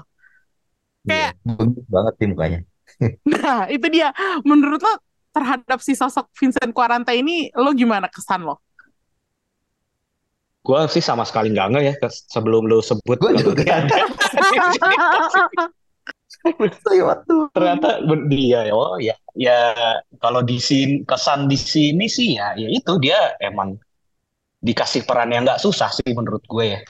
Kayak 1.04 1.32
bagus 1.48 1.84
banget 1.88 2.12
sih 2.20 2.26
mukanya. 2.28 2.60
nah, 3.32 3.64
itu 3.72 3.86
dia. 3.88 4.12
Menurut 4.44 4.80
lo 4.84 4.92
terhadap 5.30 5.78
si 5.80 5.96
sosok 5.96 6.28
Vincent 6.36 6.74
Quaranta 6.74 7.14
ini 7.16 7.48
lo 7.56 7.72
gimana 7.72 8.10
kesan 8.10 8.44
lo? 8.44 8.60
Gue 10.60 10.76
sih 10.92 11.00
sama 11.00 11.24
sekali 11.24 11.56
nggak 11.56 11.68
nge 11.72 11.80
ya 11.80 11.94
sebelum 12.28 12.68
lu 12.68 12.84
sebut 12.84 13.16
Gue 13.16 13.32
juga. 13.40 13.80
Ternyata 17.52 18.00
dia 18.32 18.60
ya, 18.68 18.72
oh 18.72 18.96
ya, 18.96 19.14
ya 19.36 19.58
kalau 20.16 20.40
di 20.40 20.56
sini 20.56 21.04
kesan 21.04 21.46
di 21.46 21.58
sini 21.60 22.08
sih 22.08 22.40
ya, 22.40 22.56
ya 22.56 22.68
itu 22.68 22.96
dia 22.96 23.36
emang 23.40 23.76
dikasih 24.60 25.08
peran 25.08 25.32
yang 25.32 25.44
nggak 25.44 25.60
susah 25.60 25.88
sih 25.92 26.12
menurut 26.12 26.44
gue 26.44 26.66
ya. 26.76 26.80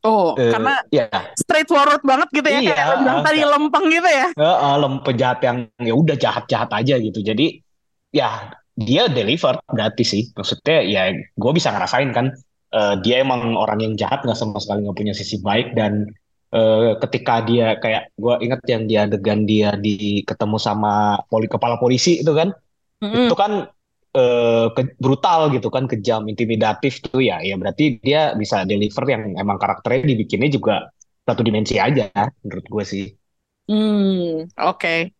Oh, 0.00 0.32
Eh, 0.32 0.48
karena 0.48 0.80
ya, 0.88 1.12
straightforward 1.36 2.00
banget 2.00 2.28
gitu 2.32 2.48
ya 2.48 2.60
Iya, 2.64 2.72
kayak 2.72 2.96
bilang 3.04 3.20
tadi 3.20 3.40
lempeng 3.44 3.84
gitu 3.92 4.08
ya. 4.08 4.26
Heeh, 4.32 4.74
lem 4.80 4.94
penjahat 5.04 5.38
yang 5.44 5.58
ya 5.76 5.92
udah 5.92 6.16
jahat-jahat 6.16 6.70
aja 6.72 6.94
gitu. 6.96 7.20
Jadi 7.20 7.60
ya 8.08 8.48
dia 8.80 9.02
deliver 9.12 9.60
berarti 9.68 10.04
sih. 10.08 10.22
Maksudnya 10.32 10.80
ya 10.88 11.12
gue 11.12 11.52
bisa 11.52 11.68
ngerasain 11.68 12.10
kan 12.16 12.32
eh, 12.72 12.94
dia 13.04 13.20
emang 13.20 13.52
orang 13.60 13.84
yang 13.84 13.92
jahat 14.00 14.24
nggak 14.24 14.38
sama 14.40 14.56
sekali 14.56 14.88
nggak 14.88 14.96
punya 14.96 15.12
sisi 15.12 15.36
baik 15.44 15.76
dan 15.76 16.08
eh, 16.56 16.92
ketika 17.02 17.34
dia 17.48 17.66
kayak 17.82 18.02
gue 18.22 18.34
inget 18.44 18.60
yang 18.72 18.82
dia 18.90 19.00
adegan 19.06 19.40
dia 19.50 19.68
di 19.84 20.22
ketemu 20.28 20.56
sama 20.60 21.20
poli 21.30 21.46
kepala 21.50 21.76
polisi 21.82 22.20
itu 22.22 22.32
kan 22.40 22.48
Mm-mm. 23.02 23.26
itu 23.26 23.34
kan 23.42 23.52
eh, 24.16 24.66
ke- 24.76 24.96
brutal 25.02 25.40
gitu 25.54 25.68
kan 25.74 25.84
kejam 25.92 26.22
intimidatif 26.32 26.92
tuh 27.04 27.20
ya 27.24 27.36
ya 27.48 27.54
berarti 27.60 27.84
dia 28.06 28.34
bisa 28.40 28.56
deliver 28.70 29.04
yang 29.12 29.22
emang 29.42 29.58
karakternya 29.62 30.04
dibikinnya 30.12 30.50
juga 30.52 30.74
satu 31.28 31.42
dimensi 31.46 31.76
aja 31.78 32.10
menurut 32.44 32.66
gue 32.74 32.84
sih. 32.86 33.04
Hmm, 33.68 34.48
oke. 34.58 35.12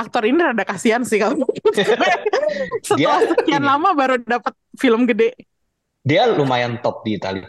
Aktor 0.00 0.22
ini 0.24 0.40
rada 0.40 0.64
kasihan 0.64 1.02
sih 1.04 1.20
kalau. 1.20 1.44
Setelah 2.86 3.20
Dia 3.20 3.22
sekian 3.26 3.62
ini. 3.62 3.70
lama 3.70 3.92
baru 3.96 4.16
dapat 4.22 4.54
film 4.78 5.04
gede. 5.08 5.34
Dia 6.08 6.22
lumayan 6.38 6.74
top 6.84 6.96
di 7.08 7.10
Italia. 7.18 7.48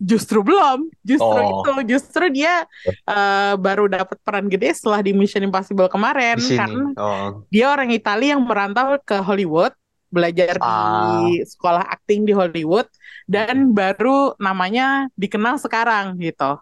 Justru 0.00 0.40
belum, 0.40 0.88
justru 1.04 1.28
Oh. 1.44 1.60
itu, 1.60 1.72
justru 1.92 2.32
dia 2.32 2.64
eh, 3.04 3.54
baru 3.60 3.84
dapat 3.84 4.16
peran 4.24 4.48
gede 4.48 4.72
setelah 4.72 5.04
di 5.04 5.12
Mission 5.12 5.44
Impossible 5.44 5.92
kemarin 5.92 6.40
karena 6.40 6.88
Oh, 6.96 7.44
dia 7.52 7.68
orang 7.68 7.92
Italia 7.92 8.32
yang 8.32 8.40
merantau 8.40 8.96
ke 9.04 9.20
Hollywood, 9.20 9.76
belajar 10.08 10.56
Ah. 10.58 11.20
di 11.22 11.44
sekolah 11.44 11.84
akting 11.86 12.24
di 12.24 12.32
Hollywood 12.32 12.88
dan 13.28 13.76
baru 13.76 14.32
namanya 14.40 15.06
dikenal 15.14 15.60
sekarang 15.60 16.16
gitu. 16.16 16.56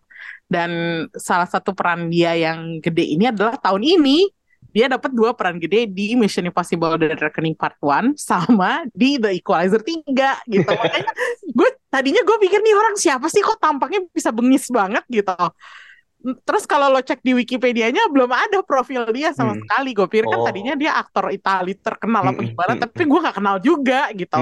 Dan 0.51 0.71
salah 1.15 1.47
satu 1.47 1.71
peran 1.73 2.11
dia 2.11 2.35
yang 2.35 2.83
gede 2.83 3.07
ini 3.07 3.31
adalah 3.31 3.55
tahun 3.55 3.87
ini 3.87 4.27
dia 4.69 4.85
dapat 4.85 5.17
dua 5.17 5.33
peran 5.33 5.57
gede 5.57 5.89
di 5.89 6.13
Mission 6.13 6.45
Impossible 6.45 7.01
Dead 7.01 7.17
Reckoning 7.17 7.57
Part 7.57 7.81
1 7.81 8.19
sama 8.21 8.85
di 8.93 9.17
The 9.17 9.33
Equalizer 9.33 9.81
3 9.81 10.45
gitu. 10.45 10.69
Makanya 10.77 11.09
gue 11.49 11.71
tadinya 11.89 12.21
gue 12.25 12.37
pikir 12.45 12.61
nih 12.61 12.75
orang 12.77 12.95
siapa 13.01 13.27
sih 13.33 13.41
kok 13.41 13.57
tampaknya 13.59 14.05
bisa 14.13 14.31
bengis 14.33 14.69
banget 14.69 15.05
gitu. 15.09 15.33
Terus 16.19 16.67
kalau 16.67 16.91
lo 16.91 16.99
cek 16.99 17.23
di 17.23 17.31
Wikipedia-nya 17.31 18.11
belum 18.11 18.29
ada 18.35 18.59
profil 18.67 19.07
dia 19.15 19.31
sama 19.31 19.55
Hmm. 19.55 19.63
sekali. 19.63 19.95
Gue 19.95 20.07
pikir 20.11 20.27
kan 20.27 20.41
Oh. 20.43 20.47
tadinya 20.51 20.75
dia 20.75 20.99
aktor 20.99 21.31
Itali 21.31 21.79
terkenal 21.79 22.27
apa 22.27 22.41
Hmm, 22.43 22.49
gimana, 22.53 22.73
hmm, 22.75 22.83
tapi 22.83 23.03
gue 23.07 23.21
nggak 23.23 23.37
kenal 23.39 23.57
juga 23.63 24.01
gitu. 24.13 24.41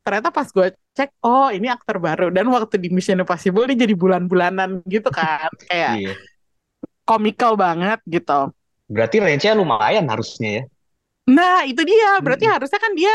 Ternyata 0.00 0.28
pas 0.30 0.48
gue 0.48 0.66
cek, 0.96 1.10
oh 1.20 1.50
ini 1.50 1.66
aktor 1.66 1.98
baru. 1.98 2.30
Dan 2.30 2.46
waktu 2.48 2.78
di 2.78 2.88
Mission 2.94 3.18
Impossible 3.20 3.66
dia 3.74 3.84
jadi 3.84 3.94
bulan-bulanan 3.98 4.86
gitu 4.86 5.10
kan, 5.10 5.50
kayak 5.68 5.92
Iya. 5.98 6.14
komikal 7.02 7.58
banget 7.58 7.98
gitu. 8.06 8.54
Berarti 8.86 9.16
range-nya 9.18 9.58
lumayan 9.58 10.06
harusnya 10.06 10.50
ya. 10.50 10.64
Nah 11.30 11.62
itu 11.66 11.82
dia, 11.82 12.22
berarti 12.22 12.46
Hmm. 12.46 12.54
harusnya 12.58 12.78
kan 12.78 12.92
dia 12.94 13.14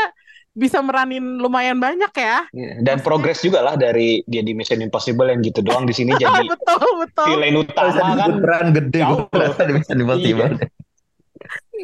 bisa 0.56 0.80
meranin 0.80 1.36
lumayan 1.36 1.76
banyak 1.76 2.08
ya. 2.10 2.48
Iya. 2.48 2.80
Dan 2.80 2.96
Maksudnya- 2.96 3.04
progres 3.04 3.38
juga 3.38 3.60
lah 3.60 3.76
dari 3.76 4.24
dia 4.24 4.40
di 4.40 4.50
Mission 4.50 4.80
Impossible 4.80 5.28
yang 5.28 5.40
gitu 5.40 5.60
doang 5.60 5.84
di 5.84 5.92
sini 5.92 6.16
jadi 6.18 6.48
betul 6.48 6.80
betul. 6.98 7.26
villain 7.28 7.52
Bisa 7.54 7.62
utama 7.62 7.92
kan. 7.92 8.00
disebut 8.08 8.34
peran 8.40 8.66
gede 8.72 8.98
gue 8.98 9.04
Jauh. 9.04 9.28
merasa 9.28 9.60
di 9.62 9.72
Mission 9.74 9.98
Impossible. 10.00 10.52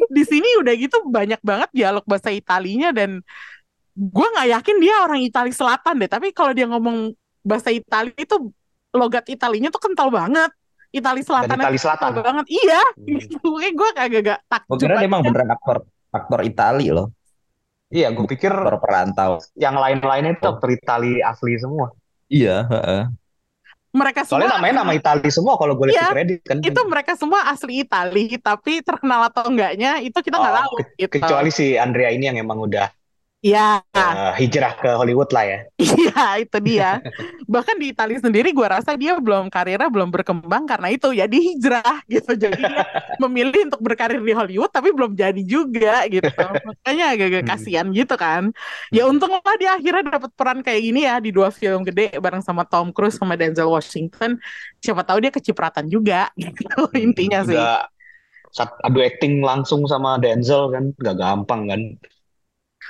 Di 0.09 0.23
sini 0.25 0.49
udah 0.57 0.73
gitu 0.73 0.97
banyak 1.05 1.37
banget 1.39 1.69
dialog 1.71 2.01
bahasa 2.03 2.29
Italinya 2.29 2.89
dan 2.89 3.21
gue 3.93 4.27
nggak 4.27 4.47
yakin 4.51 4.75
dia 4.81 4.95
orang 4.99 5.21
Itali 5.21 5.53
Selatan 5.53 6.01
deh. 6.01 6.09
Tapi 6.09 6.33
kalau 6.33 6.51
dia 6.51 6.65
ngomong 6.65 7.13
bahasa 7.39 7.69
Itali 7.69 8.09
itu 8.15 8.49
logat 8.89 9.29
Italinya 9.29 9.69
tuh 9.69 9.79
kental 9.79 10.09
banget. 10.09 10.49
Itali 10.89 11.21
Selatan 11.21 11.57
Itali 11.57 11.73
itu 11.73 11.85
Selatan. 11.85 12.09
kental 12.09 12.25
banget. 12.25 12.45
Iya, 12.49 12.81
Hmm. 12.97 13.69
gue 13.69 13.89
agak-agak 13.93 14.39
Gue 14.41 14.49
takjub 14.49 14.77
kira 14.79 14.95
dia 14.97 15.05
emang 15.05 15.21
beneran 15.21 15.49
aktor 15.49 15.77
aktor 16.09 16.39
Itali 16.41 16.89
loh, 16.89 17.09
Iya, 17.93 18.07
gue 18.09 18.25
pikir 18.25 18.49
perantau. 18.81 19.37
yang 19.53 19.77
lain-lainnya 19.77 20.33
itu 20.33 20.45
aktor 20.49 20.69
Itali 20.73 21.21
asli 21.21 21.53
semua. 21.61 21.93
Iya, 22.25 22.65
heeh. 22.65 23.01
Mereka 23.93 24.25
semua 24.25 24.41
Soalnya 24.41 24.57
namanya 24.57 24.73
nama 24.81 24.93
Itali 24.97 25.29
semua 25.29 25.53
kalau 25.61 25.77
gue 25.77 25.93
lihat 25.93 26.01
Iya, 26.01 26.05
di 26.09 26.13
kredit 26.17 26.39
kan. 26.41 26.57
itu 26.65 26.81
mereka 26.89 27.13
semua 27.13 27.39
asli 27.53 27.85
Itali, 27.85 28.25
tapi 28.41 28.81
terkenal 28.81 29.29
atau 29.29 29.45
enggaknya 29.45 30.01
itu 30.01 30.17
kita 30.17 30.41
nggak 30.41 30.53
Oh, 30.57 30.59
tahu 30.65 30.73
ke- 30.81 30.89
gitu. 30.97 31.13
kecuali 31.21 31.49
si 31.53 31.77
Andrea 31.77 32.09
ini 32.09 32.25
yang 32.33 32.37
emang 32.41 32.57
udah 32.65 32.89
Ya, 33.43 33.83
eh, 33.95 34.31
hijrah 34.39 34.73
ke 34.81 34.89
Hollywood 34.99 35.29
lah 35.35 35.45
ya. 35.51 35.59
iya 35.81 36.37
itu 36.43 36.57
dia. 36.61 37.01
Bahkan 37.49 37.75
di 37.81 37.91
Italia 37.91 38.19
sendiri 38.21 38.53
gue 38.53 38.67
rasa 38.69 38.93
dia 38.93 39.17
belum 39.17 39.49
karirnya 39.49 39.89
belum 39.89 40.13
berkembang 40.13 40.63
karena 40.69 40.87
itu 40.93 41.09
ya 41.17 41.25
dia 41.25 41.41
hijrah 41.41 41.97
gitu. 42.05 42.31
Jadi 42.37 42.61
dia 42.69 42.83
memilih 43.21 43.67
untuk 43.73 43.81
berkarir 43.81 44.21
di 44.21 44.33
Hollywood 44.37 44.69
tapi 44.69 44.93
belum 44.93 45.17
jadi 45.17 45.41
juga 45.43 46.05
gitu. 46.13 46.29
Makanya 46.61 47.03
agak-agak 47.17 47.43
Hmm. 47.43 47.47
kasihan 47.49 47.87
gitu 47.89 48.13
kan. 48.21 48.53
Ya 48.93 49.09
untung 49.09 49.33
lah 49.33 49.55
dia 49.57 49.73
akhirnya 49.77 50.03
dapat 50.21 50.31
peran 50.37 50.59
kayak 50.61 50.81
gini 50.85 50.99
ya 51.09 51.17
di 51.17 51.29
dua 51.33 51.49
film 51.49 51.81
gede 51.87 52.13
bareng 52.21 52.43
sama 52.45 52.63
Tom 52.69 52.93
Cruise 52.93 53.17
sama 53.17 53.33
Denzel 53.33 53.65
Washington. 53.67 54.37
Siapa 54.77 55.01
tahu 55.01 55.17
dia 55.25 55.31
kecipratan 55.33 55.89
juga 55.89 56.29
gitu 56.39 56.85
intinya 57.01 57.41
sih. 57.43 57.65
Sat- 58.57 58.79
adu 58.87 58.99
acting 59.09 59.33
langsung 59.49 59.81
sama 59.91 60.11
Denzel 60.23 60.63
kan, 60.73 60.85
gak 61.05 61.15
gampang 61.21 61.61
kan. 61.71 61.81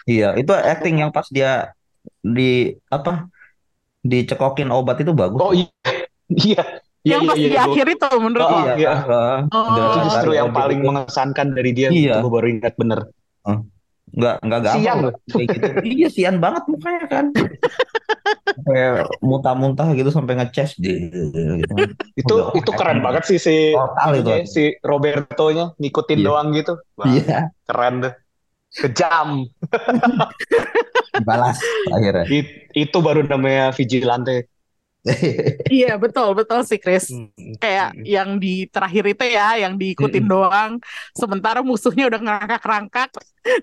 Iya, 0.03 0.35
itu 0.35 0.51
acting 0.51 0.95
yang 0.99 1.11
pas 1.11 1.27
dia 1.29 1.71
di 2.19 2.75
apa 2.87 3.27
dicekokin 4.01 4.67
obat 4.67 4.99
itu 4.99 5.15
bagus. 5.15 5.39
Oh 5.39 5.53
iya, 5.55 5.67
iya, 6.43 6.63
iya, 7.03 7.15
Yang 7.15 7.21
iya, 7.23 7.29
pas 7.31 7.37
iya, 7.39 7.47
di 7.47 7.57
akhir 7.59 7.85
itu 7.89 8.07
menurut 8.19 8.43
Oh. 8.43 8.59
Iya, 8.59 8.73
iya. 8.75 8.93
heeh. 8.99 9.37
Oh. 9.51 9.65
Itu 9.71 9.97
justru 10.07 10.29
yang 10.35 10.49
paling 10.51 10.79
mengesankan 10.83 11.47
dari 11.55 11.71
dia. 11.71 11.87
Iya. 11.87 12.19
Itu 12.19 12.27
gue 12.27 12.33
baru 12.33 12.47
ingat 12.51 12.73
bener. 12.75 12.99
nggak 14.13 14.45
nggak 14.45 14.59
gampang 14.61 14.77
Sian 14.77 14.97
kayak 15.25 15.47
gitu. 15.57 15.67
Iya, 15.89 16.07
sian 16.13 16.35
banget 16.37 16.63
mukanya 16.69 17.05
kan. 17.09 17.25
Kayak 18.61 19.09
muntah-muntah 19.25 19.89
gitu 19.97 20.13
sampai 20.13 20.37
ngeces 20.37 20.77
gitu. 20.77 21.33
Itu 22.13 22.33
Udah, 22.37 22.53
itu 22.53 22.71
keren 22.77 23.01
banget 23.01 23.23
sih 23.25 23.41
si 23.41 23.73
Total 23.73 24.11
itu. 24.21 24.29
si 24.45 24.63
Roberto-nya 24.85 25.73
ngikutin 25.81 26.19
Iya. 26.21 26.27
doang 26.29 26.47
gitu. 26.53 26.77
Wah, 26.93 27.09
Iya, 27.09 27.49
keren 27.65 27.93
tuh. 28.05 28.13
Kejam. 28.73 29.45
balas 31.21 31.61
akhirnya. 31.93 32.25
It- 32.25 32.73
itu 32.73 32.97
baru 32.99 33.21
namanya 33.25 33.69
vigilante. 33.73 34.49
Iya 35.67 35.99
betul 35.99 36.31
betul 36.31 36.63
sih 36.63 36.79
Chris. 36.79 37.11
Kayak 37.59 37.91
Hmm. 37.91 38.03
yang 38.07 38.29
di 38.39 38.71
terakhir 38.71 39.03
itu 39.11 39.25
ya, 39.27 39.59
yang 39.59 39.75
diikutin 39.75 40.25
doang. 40.25 40.79
Sementara 41.11 41.59
musuhnya 41.59 42.07
udah 42.07 42.23
ngerangkak-rangkak, 42.23 43.11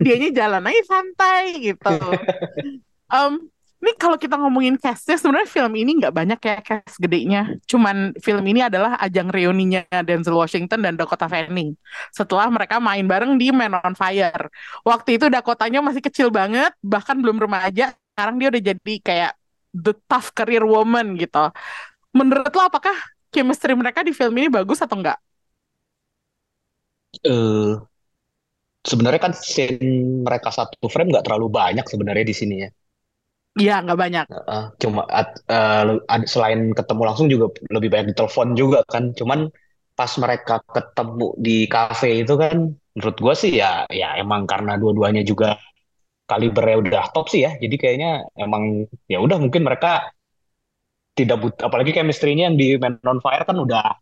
dianya 0.04 0.28
jalan 0.36 0.68
aja 0.68 0.82
santai 0.84 1.72
gitu. 1.72 1.96
Em, 3.16 3.32
ini 3.80 3.92
kalau 3.96 4.20
kita 4.20 4.36
ngomongin 4.36 4.76
castnya, 4.76 5.16
sebenarnya 5.16 5.48
film 5.48 5.72
ini 5.72 5.90
nggak 6.04 6.12
banyak 6.12 6.38
ya 6.44 6.56
cast 6.60 7.00
gedenya. 7.00 7.48
Cuman 7.64 8.12
film 8.20 8.44
ini 8.44 8.60
adalah 8.60 9.00
ajang 9.00 9.32
reuninya 9.32 9.82
Denzel 10.04 10.36
Washington 10.36 10.84
dan 10.84 11.00
Dakota 11.00 11.24
Fanning. 11.32 11.72
Setelah 12.12 12.52
mereka 12.52 12.76
main 12.76 13.08
bareng 13.08 13.40
di 13.40 13.48
Man 13.48 13.72
on 13.80 13.96
Fire. 13.96 14.52
Waktu 14.84 15.16
itu 15.16 15.26
Dakotanya 15.32 15.80
masih 15.80 16.04
kecil 16.04 16.28
banget, 16.28 16.76
bahkan 16.84 17.16
belum 17.24 17.40
remaja. 17.40 17.96
Sekarang 18.12 18.36
dia 18.36 18.48
udah 18.52 18.62
jadi 18.68 18.94
kayak 19.00 19.32
the 19.72 19.96
tough 20.12 20.28
career 20.36 20.60
woman 20.68 21.16
gitu. 21.16 21.48
Menurut 22.16 22.50
lo 22.52 22.62
apakah 22.68 22.94
chemistry 23.32 23.72
mereka 23.78 24.02
di 24.04 24.12
film 24.12 24.34
ini 24.40 24.48
bagus 24.52 24.80
atau 24.84 24.98
enggak? 25.00 25.18
eh 27.24 27.80
sebenarnya 28.90 29.20
kan 29.24 29.32
scene 29.36 30.24
mereka 30.26 30.48
satu 30.58 30.86
frame 30.92 31.08
nggak 31.12 31.24
terlalu 31.26 31.46
banyak 31.52 31.84
sebenarnya 31.92 32.24
di 32.30 32.34
sini 32.40 32.54
ya. 32.64 32.68
Iya, 33.58 33.72
nggak 33.82 33.98
banyak. 34.02 34.26
Heeh, 34.30 34.62
cuma 34.78 35.02
ad- 35.10 35.42
selain 36.30 36.70
ketemu 36.70 37.02
langsung 37.02 37.26
juga 37.26 37.50
lebih 37.74 37.88
banyak 37.90 38.06
di 38.14 38.16
telepon 38.18 38.48
juga 38.54 38.78
kan. 38.86 39.10
Cuman 39.18 39.50
pas 39.98 40.12
mereka 40.22 40.62
ketemu 40.70 41.26
di 41.38 41.56
cafe 41.66 42.22
itu 42.22 42.34
kan, 42.38 42.54
menurut 42.94 43.16
gue 43.18 43.34
sih 43.34 43.52
ya, 43.58 43.84
ya 43.90 44.14
emang 44.22 44.46
karena 44.46 44.78
dua-duanya 44.78 45.22
juga 45.26 45.58
kalibernya 46.30 46.76
udah 46.82 47.04
top 47.14 47.26
sih 47.32 47.42
ya. 47.46 47.52
Jadi 47.58 47.76
kayaknya 47.80 48.10
emang 48.38 48.86
ya 49.10 49.18
udah 49.24 49.38
mungkin 49.42 49.62
mereka 49.68 50.10
tidak 51.18 51.36
but 51.42 51.54
apalagi 51.60 51.92
chemistry-nya 51.92 52.48
yang 52.50 52.56
di 52.56 52.78
Man 52.80 52.96
on 53.04 53.20
Fire 53.20 53.44
kan 53.44 53.58
udah 53.58 53.98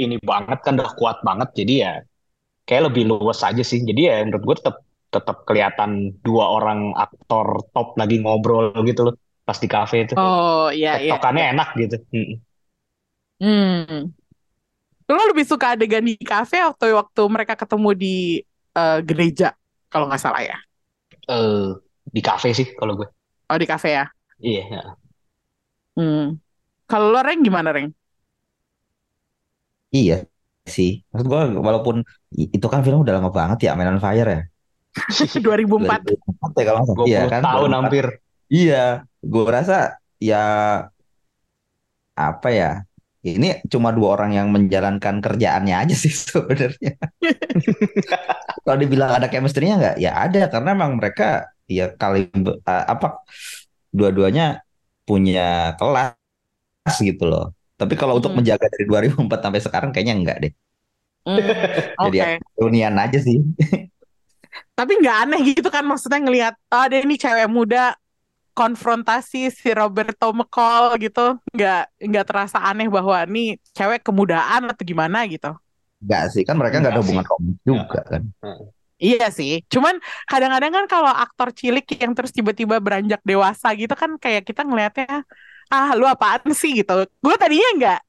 ini 0.00 0.16
banget 0.22 0.60
kan 0.66 0.74
udah 0.78 0.92
kuat 0.98 1.18
banget. 1.26 1.50
Jadi 1.56 1.74
ya 1.84 1.92
kayak 2.68 2.92
lebih 2.92 3.04
luas 3.10 3.40
aja 3.46 3.62
sih. 3.64 3.80
Jadi 3.84 4.02
ya 4.10 4.22
menurut 4.26 4.44
gue 4.48 4.56
tetap 4.62 4.76
tetap 5.14 5.46
kelihatan 5.46 6.18
dua 6.26 6.50
orang 6.50 6.90
aktor 6.98 7.62
top 7.70 7.94
lagi 7.94 8.18
ngobrol 8.18 8.74
gitu 8.82 9.06
loh 9.06 9.14
pas 9.44 9.60
di 9.60 9.68
cafe 9.68 10.08
itu. 10.08 10.16
Oh, 10.16 10.72
iya, 10.72 10.98
iya. 10.98 11.14
Tektokannya 11.14 11.44
enak 11.54 11.68
gitu. 11.78 11.96
Mm. 12.10 12.34
Hmm. 13.44 14.00
Lo 15.04 15.22
lebih 15.28 15.44
suka 15.44 15.76
adegan 15.76 16.00
di 16.00 16.16
kafe 16.16 16.56
atau 16.64 16.88
waktu 16.96 17.22
mereka 17.28 17.54
ketemu 17.60 17.90
di 17.92 18.16
eh, 18.72 18.98
gereja, 19.04 19.52
kalau 19.92 20.08
nggak 20.08 20.22
salah 20.22 20.40
ya? 20.40 20.56
Eh, 21.28 21.76
di 22.08 22.20
cafe 22.24 22.56
sih 22.56 22.72
kalau 22.72 22.96
gue. 22.96 23.08
Oh, 23.52 23.58
di 23.60 23.68
kafe 23.68 24.00
ya? 24.00 24.04
Iya. 24.40 24.62
ya. 24.72 24.82
Hmm. 25.94 26.40
Kalau 26.88 27.12
lo, 27.12 27.20
Reng, 27.20 27.44
gimana, 27.44 27.68
Reng? 27.70 27.92
Iya 29.94 30.26
sih. 30.66 31.04
Maksud 31.12 31.26
gua 31.30 31.46
walaupun 31.46 32.02
itu 32.34 32.66
kan 32.72 32.80
film 32.82 33.04
udah 33.04 33.14
lama 33.20 33.30
banget 33.30 33.58
ya, 33.68 33.70
Man 33.78 33.94
on 33.94 34.00
Fire 34.02 34.26
ya. 34.26 34.40
2004. 35.44 36.00
2004 36.04 36.50
ya 36.58 36.64
kalau 36.68 36.78
nggak 36.82 36.88
salah. 36.90 36.98
20 37.00 37.10
Iya 37.10 37.20
kan? 37.32 37.42
tahun 37.44 37.70
2004. 37.70 37.78
hampir. 37.78 38.04
Iya, 38.52 38.84
gua 39.24 39.44
rasa 39.56 39.74
ya 40.22 40.36
apa 42.14 42.48
ya? 42.54 42.70
Ini 43.24 43.64
cuma 43.72 43.88
dua 43.96 44.20
orang 44.20 44.36
yang 44.36 44.48
menjalankan 44.52 45.24
kerjaannya 45.24 45.74
aja 45.80 45.94
sih 45.96 46.12
sebenarnya. 46.28 46.92
Kalau 48.64 48.78
dibilang 48.80 49.10
ada 49.16 49.26
chemistry-nya 49.32 49.74
nggak? 49.80 49.96
Ya 50.00 50.10
ada 50.16 50.40
karena 50.52 50.68
memang 50.76 50.92
mereka 51.00 51.48
ya 51.68 51.92
kali 51.96 52.28
apa 52.68 53.24
dua-duanya 53.92 54.60
punya 55.08 55.74
kelas 55.80 56.38
gitu 57.00 57.24
loh. 57.28 57.44
Tapi 57.80 57.94
kalau 57.98 58.16
untuk 58.20 58.32
Hmm. 58.32 58.38
menjaga 58.38 58.66
dari 58.70 58.84
2004 58.86 59.40
sampai 59.44 59.60
sekarang 59.64 59.90
kayaknya 59.92 60.14
enggak 60.16 60.38
deh. 60.44 60.52
Hmm, 61.24 61.40
Jadi 62.04 62.16
Oke. 62.16 62.20
ya 62.20 62.26
reunian 62.60 62.94
aja 63.00 63.18
sih. 63.20 63.40
Tapi 64.74 64.92
nggak 64.98 65.16
aneh 65.26 65.40
gitu 65.54 65.68
kan 65.70 65.86
maksudnya 65.86 66.18
ngelihat 66.18 66.54
oh, 66.74 66.82
ada 66.82 66.96
ini 66.98 67.14
cewek 67.14 67.46
muda 67.46 67.94
konfrontasi 68.54 69.50
si 69.50 69.68
Roberto 69.70 70.30
McCall 70.34 70.98
gitu. 70.98 71.38
Nggak 71.54 71.82
nggak 71.98 72.24
terasa 72.26 72.58
aneh 72.62 72.90
bahwa 72.90 73.22
ini 73.26 73.58
cewek 73.74 74.02
kemudaan 74.02 74.70
atau 74.70 74.82
gimana 74.82 75.26
gitu. 75.30 75.54
Enggak 76.02 76.24
sih, 76.34 76.42
kan 76.42 76.58
mereka 76.58 76.82
nggak 76.82 76.92
ada 76.94 77.02
hubungan 77.02 77.24
romans 77.24 77.58
juga 77.64 78.00
kan. 78.04 78.22
iya 79.04 79.26
sih 79.28 79.60
cuman 79.66 79.98
kadang-kadang 80.30 80.70
kan 80.70 80.84
kalau 80.86 81.10
aktor 81.10 81.50
cilik 81.50 81.82
yang 81.98 82.14
terus 82.14 82.30
tiba-tiba 82.30 82.78
beranjak 82.78 83.20
dewasa 83.26 83.74
gitu 83.74 83.92
kan 83.98 84.16
kayak 84.22 84.46
kita 84.46 84.62
ngelihatnya 84.62 85.26
ah 85.68 85.96
lu 85.96 86.04
apaan 86.04 86.52
sih 86.52 86.76
gitu 86.80 87.04
gue 87.06 87.34
tadinya 87.36 87.68
nggak 87.78 88.00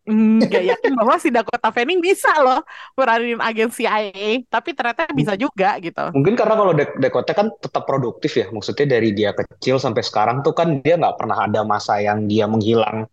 nggak 0.47 0.63
yakin 0.75 0.91
bahwa 0.95 1.15
si 1.19 1.31
Dakota 1.31 1.71
Fanning 1.71 1.99
bisa 2.03 2.31
loh 2.39 2.63
peranin 2.93 3.39
agen 3.39 3.71
CIA 3.71 4.43
tapi 4.47 4.75
ternyata 4.75 5.07
bisa 5.11 5.33
juga 5.35 5.79
gitu 5.79 6.11
Mungkin 6.15 6.35
karena 6.35 6.55
kalau 6.55 6.73
Dakota 6.75 7.31
kan 7.35 7.47
tetap 7.59 7.83
produktif 7.87 8.31
ya. 8.35 8.47
Maksudnya 8.51 8.85
dari 8.99 9.09
dia 9.11 9.31
kecil 9.31 9.79
sampai 9.79 10.03
sekarang 10.03 10.41
tuh 10.43 10.55
kan 10.55 10.79
dia 10.79 10.95
nggak 10.95 11.15
pernah 11.19 11.45
ada 11.47 11.61
masa 11.67 11.99
yang 11.99 12.25
dia 12.27 12.45
menghilang 12.47 13.07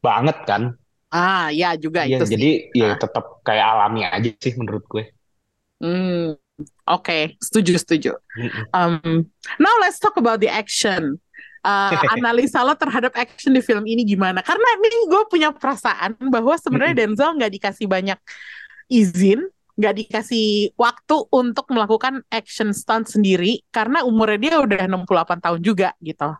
banget 0.00 0.36
kan. 0.46 0.62
Ah, 1.10 1.48
ya 1.54 1.74
juga 1.78 2.04
Iya, 2.04 2.18
itu 2.20 2.24
sih. 2.26 2.32
jadi 2.34 2.50
ya 2.74 2.88
Ah. 2.92 2.96
tetap 2.98 3.24
kayak 3.46 3.66
alami 3.66 4.00
aja 4.06 4.30
sih 4.42 4.52
menurut 4.58 4.84
gue. 4.90 5.04
Hmm, 5.76 6.32
oke, 6.88 7.36
setuju, 7.36 7.76
setuju. 7.76 8.10
Mm-mm. 8.40 8.64
Um, 8.72 9.28
now 9.60 9.74
let's 9.84 10.00
talk 10.00 10.16
about 10.16 10.40
the 10.40 10.48
action. 10.48 11.20
Uh, 11.66 11.90
analisa 12.14 12.62
lo 12.62 12.78
terhadap 12.78 13.10
action 13.18 13.50
di 13.50 13.58
film 13.58 13.82
ini 13.90 14.06
gimana? 14.06 14.38
Karena 14.38 14.78
ini 14.78 15.10
gue 15.10 15.22
punya 15.26 15.50
perasaan 15.50 16.14
bahwa 16.30 16.54
sebenarnya 16.54 16.94
Denzel 16.94 17.34
nggak 17.34 17.52
dikasih 17.58 17.90
banyak 17.90 18.18
izin, 18.86 19.50
nggak 19.74 19.94
dikasih 20.06 20.70
waktu 20.78 21.16
untuk 21.34 21.66
melakukan 21.74 22.22
action 22.30 22.70
stunt 22.70 23.10
sendiri 23.10 23.66
karena 23.74 24.06
umurnya 24.06 24.38
dia 24.38 24.54
udah 24.62 24.86
68 24.86 25.42
tahun 25.42 25.60
juga 25.60 25.90
gitu. 25.98 26.30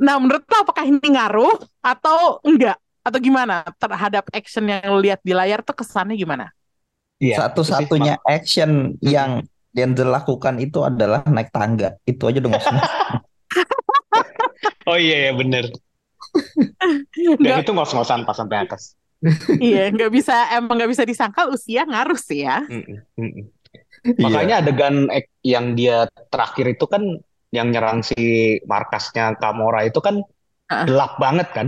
Nah, 0.00 0.16
menurut 0.16 0.48
lo 0.48 0.56
apakah 0.64 0.88
ini 0.88 1.04
ngaruh 1.04 1.60
atau 1.84 2.40
enggak? 2.40 2.80
Atau 3.04 3.20
gimana 3.20 3.64
terhadap 3.76 4.28
action 4.32 4.64
yang 4.64 4.88
lo 4.88 5.00
lihat 5.00 5.20
di 5.20 5.36
layar 5.36 5.60
tuh 5.60 5.76
kesannya 5.76 6.16
gimana? 6.16 6.48
Iya, 7.20 7.44
Satu-satunya 7.44 8.16
action 8.24 8.96
yang 9.04 9.44
Denzel 9.70 10.10
lakukan 10.10 10.58
itu 10.58 10.82
adalah 10.82 11.22
naik 11.28 11.52
tangga. 11.52 12.00
Itu 12.08 12.26
aja 12.26 12.40
udah 12.42 12.50
ngos-ngos. 12.50 12.90
Oh 14.84 14.98
iya 14.98 15.30
ya 15.30 15.32
bener. 15.32 15.70
Dan 17.14 17.38
Nggak, 17.40 17.64
itu 17.66 17.72
ngos-ngosan 17.74 18.22
pas 18.22 18.36
sampai 18.36 18.66
atas. 18.66 18.94
iya, 19.60 19.92
nggak 19.92 20.10
bisa 20.10 20.32
emang 20.54 20.80
nggak 20.80 20.90
bisa 20.90 21.04
disangkal 21.04 21.52
usia 21.52 21.84
ngaruh 21.84 22.16
sih 22.16 22.46
ya. 22.46 22.64
Iya. 22.66 23.04
Makanya 24.16 24.64
adegan 24.64 25.06
yang 25.44 25.76
dia 25.76 26.08
terakhir 26.32 26.72
itu 26.72 26.88
kan 26.88 27.02
yang 27.50 27.68
nyerang 27.68 28.00
si 28.00 28.16
markasnya 28.64 29.36
Kamora 29.36 29.84
itu 29.84 29.98
kan 30.00 30.22
Ah. 30.70 30.86
gelap 30.86 31.18
banget 31.18 31.48
kan. 31.50 31.66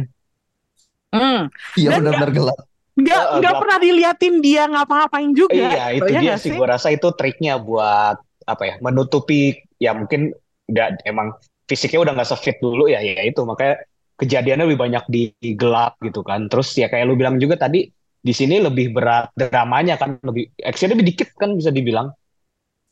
Hmm. 1.10 1.50
Iya 1.74 1.98
benar-benar 1.98 2.30
gelap. 2.30 2.58
Nggak 2.94 3.18
Eh, 3.18 3.28
nggak 3.42 3.52
gelap. 3.52 3.62
pernah 3.66 3.78
diliatin 3.82 4.34
dia 4.38 4.62
ngapa-ngapain 4.70 5.30
juga. 5.34 5.58
Iya, 5.58 5.84
itu 5.98 6.06
dia 6.06 6.20
nggak 6.22 6.38
sih. 6.38 6.50
Gue 6.54 6.68
rasa 6.70 6.88
itu 6.94 7.10
triknya 7.10 7.58
buat 7.58 8.16
apa 8.46 8.62
ya? 8.62 8.74
Menutupi 8.78 9.58
ya 9.76 9.90
mungkin 9.92 10.30
udah 10.70 11.02
emang 11.02 11.34
fisiknya 11.72 12.04
udah 12.04 12.12
nggak 12.20 12.28
sefit 12.28 12.60
dulu 12.60 12.92
ya, 12.92 13.00
ya 13.00 13.24
itu 13.24 13.40
makanya 13.48 13.80
kejadiannya 14.20 14.64
lebih 14.68 14.80
banyak 14.84 15.04
di 15.08 15.22
di 15.40 15.50
gelap 15.56 15.96
gitu 16.04 16.20
kan. 16.20 16.52
Terus 16.52 16.68
ya 16.76 16.92
kayak 16.92 17.08
lu 17.08 17.16
bilang 17.16 17.40
juga 17.40 17.56
tadi 17.56 17.88
di 18.22 18.32
sini 18.36 18.60
lebih 18.60 18.92
berat 18.92 19.32
dramanya 19.32 19.96
kan, 19.96 20.20
lebih 20.20 20.52
actionnya 20.60 20.94
lebih 21.00 21.08
dikit 21.16 21.28
kan 21.40 21.56
bisa 21.56 21.72
dibilang. 21.72 22.12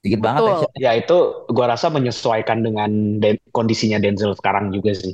Dikit 0.00 0.20
banget 0.24 0.42
Betul. 0.48 0.52
action. 0.56 0.70
Ya 0.80 0.92
itu 0.96 1.16
gua 1.52 1.66
rasa 1.76 1.92
menyesuaikan 1.92 2.64
dengan 2.64 3.20
Den- 3.20 3.44
kondisinya 3.52 4.00
Denzel 4.00 4.32
sekarang 4.32 4.72
juga 4.72 4.96
sih. 4.96 5.12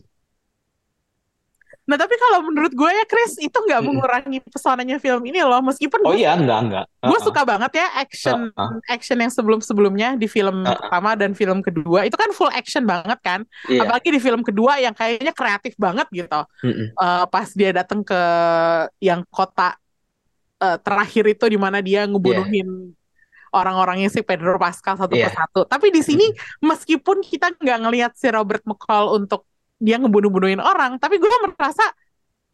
Nah 1.87 1.95
tapi 1.95 2.19
kalau 2.19 2.43
menurut 2.43 2.75
gue 2.75 2.91
ya 2.91 3.05
Chris 3.07 3.39
itu 3.39 3.55
nggak 3.55 3.79
mengurangi 3.79 4.43
pesonanya 4.43 4.99
film 4.99 5.23
ini 5.23 5.39
loh. 5.39 5.63
Meskipun 5.63 6.03
Oh 6.03 6.11
gue 6.11 6.27
iya, 6.27 6.35
enggak 6.35 6.59
enggak. 6.67 6.85
gue 6.99 7.15
Uh-uh. 7.15 7.23
suka 7.23 7.47
banget 7.47 7.79
ya 7.79 7.87
action 7.95 8.51
Uh-uh. 8.51 8.83
action 8.91 9.19
yang 9.23 9.31
sebelum-sebelumnya 9.31 10.19
di 10.19 10.27
film 10.27 10.67
Uh-uh. 10.67 10.75
pertama 10.75 11.15
dan 11.15 11.31
film 11.33 11.63
kedua 11.63 12.03
itu 12.03 12.19
kan 12.19 12.35
full 12.35 12.51
action 12.51 12.83
banget 12.83 13.19
kan. 13.23 13.41
Iya. 13.71 13.87
Apalagi 13.87 14.09
di 14.11 14.19
film 14.19 14.43
kedua 14.43 14.83
yang 14.83 14.93
kayaknya 14.93 15.31
kreatif 15.31 15.79
banget 15.79 16.11
gitu. 16.11 16.41
Mm-mm. 16.67 16.91
Eh, 16.91 17.25
pas 17.31 17.49
dia 17.55 17.71
datang 17.71 18.03
ke 18.03 18.21
yang 18.99 19.23
kota 19.31 19.79
eh, 20.59 20.79
terakhir 20.83 21.25
itu 21.31 21.45
di 21.47 21.59
mana 21.61 21.79
dia 21.79 22.03
ngebunuhin 22.05 22.91
orang-orangnya 23.55 24.11
si 24.11 24.21
Pedro 24.21 24.59
Pascal 24.59 24.99
satu 24.99 25.15
Iya. 25.15 25.31
persatu. 25.31 25.65
Tapi 25.65 25.89
di 25.89 26.03
sini 26.03 26.27
meskipun 26.61 27.23
kita 27.23 27.55
nggak 27.57 27.79
ngelihat 27.79 28.13
si 28.19 28.27
Robert 28.29 28.67
McCall 28.67 29.17
untuk 29.17 29.47
dia 29.81 29.97
ngebunuh-bunuhin 30.01 30.61
orang, 30.63 30.97
tapi 31.03 31.21
gue 31.21 31.29
merasa 31.57 31.85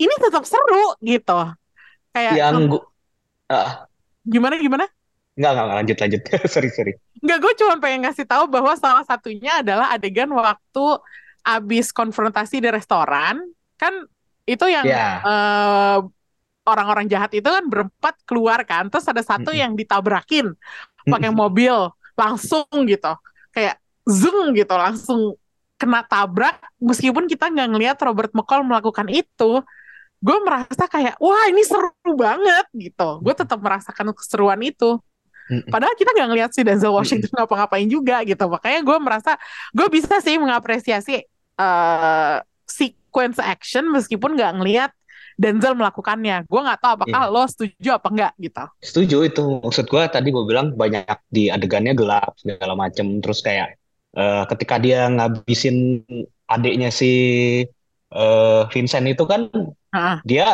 ini 0.00 0.14
tetap 0.20 0.44
seru 0.48 0.96
gitu. 1.04 1.38
Kayak 2.14 2.38
Yang 2.38 2.56
gua 2.70 2.82
ah, 3.50 3.88
gimana 4.24 4.56
gimana? 4.58 4.86
enggak 5.36 5.50
enggak 5.52 5.64
enggak, 5.64 5.76
lanjut 5.78 5.96
lanjut. 6.02 6.22
sorry 6.54 6.68
sorry. 6.76 6.92
Nggak, 7.22 7.38
gue 7.44 7.52
cuma 7.62 7.74
pengen 7.78 8.00
ngasih 8.08 8.26
tahu 8.26 8.44
bahwa 8.50 8.74
salah 8.74 9.04
satunya 9.06 9.62
adalah 9.62 9.94
adegan 9.94 10.26
waktu 10.34 10.84
abis 11.46 11.90
konfrontasi 11.94 12.58
di 12.62 12.68
restoran, 12.70 13.38
kan 13.78 13.94
itu 14.46 14.66
yang 14.66 14.88
Ya. 14.88 15.22
eh, 15.22 15.98
orang-orang 16.66 17.06
jahat 17.10 17.30
itu 17.34 17.46
kan 17.46 17.64
berempat 17.70 18.14
keluar 18.28 18.62
kan, 18.66 18.90
terus 18.90 19.06
ada 19.10 19.22
satu 19.22 19.50
Mm-mm. 19.50 19.54
yang 19.54 19.74
ditabrakin 19.78 20.54
pakai 21.10 21.30
Mm-mm. 21.30 21.34
mobil 21.34 21.74
langsung 22.18 22.66
gitu, 22.90 23.12
kayak 23.54 23.78
zeng 24.06 24.54
gitu 24.58 24.74
langsung 24.74 25.20
kena 25.82 26.06
tabrak. 26.06 26.62
Meskipun 26.78 27.26
kita 27.26 27.50
nggak 27.50 27.68
ngelihat 27.74 27.98
Robert 28.06 28.30
McCall 28.30 28.62
melakukan 28.62 29.10
itu, 29.10 29.58
gue 30.22 30.38
merasa 30.46 30.86
kayak 30.86 31.18
wah 31.18 31.50
ini 31.50 31.66
seru 31.66 31.90
banget 32.14 32.70
gitu. 32.78 33.18
Gue 33.18 33.34
tetap 33.34 33.58
merasakan 33.58 34.14
keseruan 34.14 34.62
itu. 34.62 35.02
Padahal 35.68 35.92
kita 35.98 36.14
nggak 36.14 36.28
ngelihat 36.32 36.50
si 36.54 36.62
Denzel 36.62 36.94
Washington 36.94 37.28
ngapa-ngapain 37.34 37.84
juga 37.90 38.22
gitu. 38.22 38.46
Makanya 38.46 38.80
gue 38.80 38.98
merasa 39.02 39.34
gue 39.74 39.84
bisa 39.90 40.22
sih 40.22 40.38
mengapresiasi 40.38 41.26
eh 41.52 42.36
sequence 42.64 43.36
action 43.42 43.90
meskipun 43.92 44.38
nggak 44.38 44.52
ngelihat 44.62 44.90
Denzel 45.36 45.74
melakukannya. 45.76 46.46
Gue 46.48 46.60
nggak 46.62 46.80
tahu 46.80 46.92
apakah 47.02 47.22
Iya. 47.26 47.34
lo 47.34 47.44
setuju 47.48 47.90
apa 47.98 48.08
enggak 48.08 48.32
gitu. 48.38 48.64
Setuju 48.80 49.16
itu. 49.28 49.44
Maksud 49.60 49.86
gua 49.90 50.06
tadi 50.08 50.28
gua 50.30 50.44
bilang 50.46 50.72
banyak 50.72 51.08
di 51.28 51.48
adegannya 51.52 51.92
gelap 51.92 52.32
segala 52.38 52.72
macem. 52.78 53.20
Terus 53.20 53.40
kayak 53.42 53.81
eh, 54.16 54.44
ketika 54.48 54.76
dia 54.78 55.08
ngabisin 55.08 56.02
adiknya 56.48 56.92
si 56.92 57.12
eh, 58.12 58.62
Vincent 58.72 59.06
itu 59.08 59.24
kan 59.24 59.48
Heeh. 59.92 60.16
dia 60.24 60.46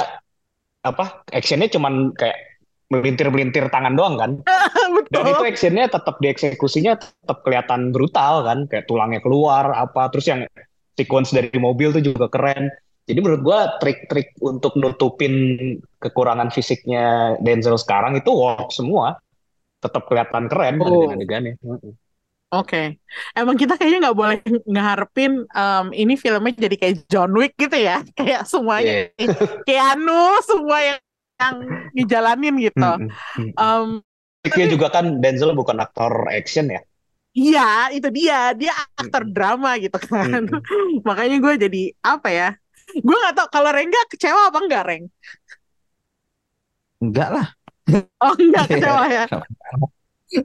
apa 0.86 1.26
actionnya 1.34 1.66
cuman 1.68 2.14
kayak 2.14 2.48
melintir-melintir 2.88 3.68
tangan 3.68 3.94
doang 3.94 4.16
kan. 4.16 4.30
Dan 5.12 5.24
itu 5.28 5.44
Betul. 5.44 5.52
actionnya 5.52 5.84
tetap 5.92 6.16
dieksekusinya 6.24 6.96
tetap 6.96 7.44
kelihatan 7.44 7.92
brutal 7.92 8.44
kan, 8.44 8.64
kayak 8.64 8.88
tulangnya 8.88 9.20
keluar 9.20 9.68
apa, 9.76 10.08
terus 10.08 10.24
yang 10.28 10.40
sequence 10.96 11.36
dari 11.36 11.52
mobil 11.60 11.92
tuh 11.92 12.00
juga 12.00 12.32
keren. 12.32 12.72
Jadi 13.08 13.18
menurut 13.24 13.40
gua 13.44 13.76
trik-trik 13.80 14.36
untuk 14.40 14.76
nutupin 14.76 15.32
kekurangan 16.00 16.48
fisiknya 16.52 17.36
Denzel 17.40 17.76
sekarang 17.80 18.16
itu 18.20 18.28
work 18.32 18.72
semua, 18.72 19.16
tetap 19.80 20.08
kelihatan 20.08 20.48
keren 20.48 20.80
Oh. 20.80 20.88
adegan-adegannya. 20.88 21.54
Oke, 22.48 22.96
emang 23.36 23.60
kita 23.60 23.76
kayaknya 23.76 24.08
nggak 24.08 24.18
boleh 24.18 24.38
ngeharapin 24.64 25.44
em, 25.52 25.86
ini 25.92 26.16
filmnya 26.16 26.56
jadi 26.56 26.76
kayak 26.80 26.94
John 27.04 27.36
Wick 27.36 27.52
gitu 27.60 27.76
ya, 27.76 28.00
kayak 28.18 28.48
semuanya 28.48 29.12
Iya. 29.20 29.36
Keanu 29.68 30.40
semua 30.40 30.78
yang 30.80 31.00
yang 31.38 31.56
ngejalanin 31.92 32.54
gitu. 32.56 32.90
Em, 33.52 34.00
Triknya 34.40 34.66
juga 34.72 34.86
kan 34.88 35.20
Denzel 35.20 35.52
bukan 35.52 35.76
aktor 35.82 36.24
action 36.32 36.72
ya. 36.72 36.80
Iya, 37.36 37.92
itu 37.92 38.08
dia. 38.10 38.56
Dia 38.56 38.72
aktor 38.96 39.28
drama 39.28 39.76
gitu 39.76 39.94
kan. 40.00 40.48
Makanya 41.08 41.36
gue 41.38 41.54
jadi 41.68 41.82
apa 42.00 42.28
ya? 42.32 42.48
Gue 43.04 43.16
nggak 43.18 43.34
tahu 43.36 43.48
kalau 43.52 43.70
Rengga 43.76 44.00
kecewa 44.08 44.48
apa 44.48 44.58
enggak, 44.64 44.82
Reng? 44.88 45.04
Enggak 47.04 47.28
lah. 47.30 47.46
Oh, 48.24 48.34
enggak 48.40 48.64
Iya. 48.66 48.72
kecewa 48.74 49.04
ya. 49.06 49.24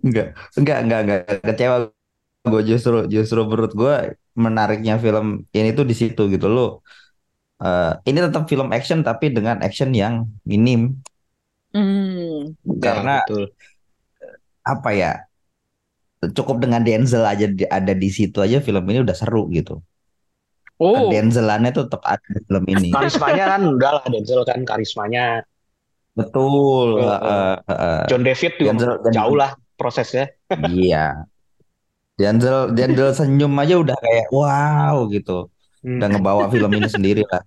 Enggak, 0.05 0.27
enggak, 0.57 0.77
enggak, 0.83 0.99
enggak 1.03 1.19
kecewa. 1.43 1.77
Gue 2.43 2.61
justru, 2.67 2.95
justru 3.07 3.39
menurut 3.47 3.71
gue 3.71 3.93
menariknya 4.35 4.99
film 4.99 5.47
ini 5.55 5.69
tuh 5.77 5.85
di 5.87 5.95
situ 5.95 6.21
gitu 6.33 6.47
loh. 6.51 6.69
Eh, 7.63 7.91
ini 8.09 8.19
tetap 8.25 8.43
film 8.51 8.69
action 8.75 8.99
tapi 9.07 9.31
dengan 9.31 9.57
action 9.63 9.89
yang 9.95 10.27
minim 10.43 10.99
Hmm. 11.73 12.53
karena 12.83 13.11
Ya, 13.17 13.25
betul. 13.25 13.43
apa 14.63 14.89
ya 14.95 15.11
cukup 16.37 16.63
dengan 16.63 16.81
Denzel 16.87 17.23
aja 17.27 17.45
di- 17.51 17.67
ada 17.67 17.91
di 17.91 18.09
situ 18.17 18.39
aja 18.39 18.57
film 18.63 18.83
ini 18.87 19.03
udah 19.03 19.15
seru 19.15 19.51
gitu. 19.51 19.83
Oh, 20.81 21.07
Denzelannya 21.11 21.69
tuh 21.75 21.83
tetap 21.87 22.03
ada 22.03 22.27
di 22.27 22.41
film 22.47 22.63
ini. 22.71 22.89
Karismanya 22.91 23.45
kan 23.55 23.61
udah 23.67 23.91
lah 23.99 24.05
Denzel 24.09 24.41
kan 24.47 24.59
karismanya. 24.63 25.43
Betul. 26.15 27.01
Eh, 27.01 27.19
eh, 27.19 27.57
eh. 27.71 28.03
John 28.09 28.21
David 28.23 28.51
juga 28.59 28.71
Denzel- 28.73 28.99
jauh 29.11 29.35
lah 29.37 29.51
prosesnya. 29.83 30.31
Iya. 30.47 31.27
Denzel 32.15 32.71
Denzel 32.71 33.11
senyum 33.11 33.51
aja 33.59 33.75
udah 33.83 33.97
kayak 33.99 34.31
wow 34.31 34.95
gitu. 35.11 35.51
Hmm. 35.83 35.99
Udah 35.99 36.07
ngebawa 36.07 36.43
film 36.47 36.71
ini 36.79 36.87
sendiri 36.87 37.27
lah. 37.27 37.43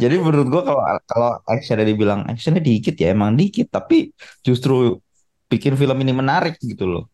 Jadi 0.00 0.16
menurut 0.16 0.48
gua 0.48 0.62
kalau 0.64 0.82
kalau 1.04 1.30
actionnya 1.44 1.84
dibilang 1.84 2.24
actionnya 2.24 2.64
dikit 2.64 2.96
ya 2.96 3.12
emang 3.12 3.36
dikit 3.36 3.68
tapi 3.68 4.16
justru 4.40 4.96
bikin 5.52 5.76
film 5.76 5.98
ini 6.00 6.16
menarik 6.16 6.56
gitu 6.56 6.88
loh. 6.88 7.04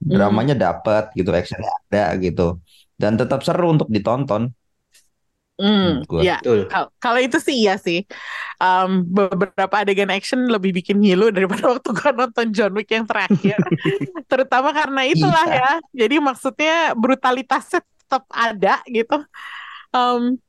Dramanya 0.00 0.56
dapat 0.56 1.12
gitu, 1.12 1.28
actionnya 1.28 1.68
ada 1.68 2.16
gitu. 2.16 2.56
Dan 2.96 3.20
tetap 3.20 3.44
seru 3.44 3.76
untuk 3.76 3.92
ditonton. 3.92 4.48
Hmm, 5.60 6.08
gua. 6.08 6.20
ya. 6.24 6.36
Kalau 6.96 7.20
itu 7.20 7.36
sih 7.36 7.68
iya 7.68 7.76
sih. 7.76 8.08
Em, 8.56 9.04
beberapa 9.04 9.84
adegan 9.84 10.08
action 10.08 10.48
lebih 10.48 10.72
bikin 10.80 10.98
ngilu 10.98 11.28
daripada 11.30 11.68
waktu 11.76 11.88
gue 11.92 12.10
nonton 12.16 12.46
John 12.56 12.72
Wick 12.72 12.88
yang 12.90 13.04
terakhir. 13.04 13.56
Terutama 14.30 14.72
karena 14.72 15.04
itulah 15.04 15.46
Iya. 15.46 15.60
ya. 15.60 15.70
Jadi 16.06 16.16
maksudnya 16.18 16.96
brutalitasnya 16.96 17.80
tetap 17.84 18.24
ada 18.32 18.80
gitu. 18.88 19.20
Em, 19.92 20.40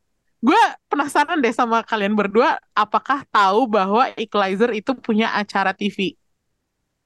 gue 0.42 0.62
penasaran 0.90 1.38
deh 1.38 1.54
sama 1.54 1.86
kalian 1.86 2.18
berdua, 2.18 2.58
apakah 2.74 3.22
tahu 3.30 3.70
bahwa 3.70 4.10
Equalizer 4.18 4.74
itu 4.74 4.98
punya 4.98 5.30
acara 5.38 5.70
TV 5.76 6.18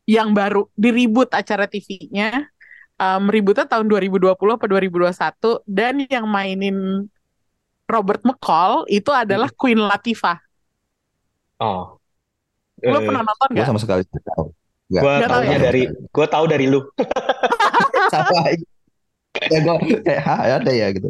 yang 0.05 0.31
baru, 0.37 0.69
diribut 0.77 1.33
acara 1.33 1.65
TV-nya. 1.65 2.47
Um, 2.95 3.27
ributnya 3.27 3.67
tahun 3.67 3.91
2020 3.91 4.31
apa 4.55 4.65
2021 4.71 5.59
dan 5.67 5.99
yang 6.07 6.23
mainin 6.31 7.03
Robert 7.85 8.21
McCall 8.21 8.85
itu 8.89 9.09
adalah 9.09 9.49
Queen 9.53 9.77
Latifah. 9.77 10.37
Oh. 11.57 11.95
Lo 12.81 12.97
Eh, 12.99 13.05
pernah 13.05 13.23
nonton 13.23 13.47
Gue 13.47 13.55
nggak? 13.55 13.67
sama 13.67 13.79
sekali 13.79 14.01
tidak 14.03 14.23
tahu. 14.35 14.47
Gua 14.85 15.01
Nggak 15.01 15.21
tahu 15.23 15.41
taunya 15.41 15.49
ya? 15.51 15.61
dari 15.63 15.81
gua 16.11 16.27
tahu 16.27 16.45
dari 16.45 16.65
lu. 16.67 16.79
Sama 18.13 18.37
aja. 18.43 18.65
Ya 19.49 19.59
gue 19.59 19.73
kayak 19.99 20.21
"Hah, 20.21 20.39
ada 20.59 20.71
ya 20.71 20.87
gitu. 20.91 21.09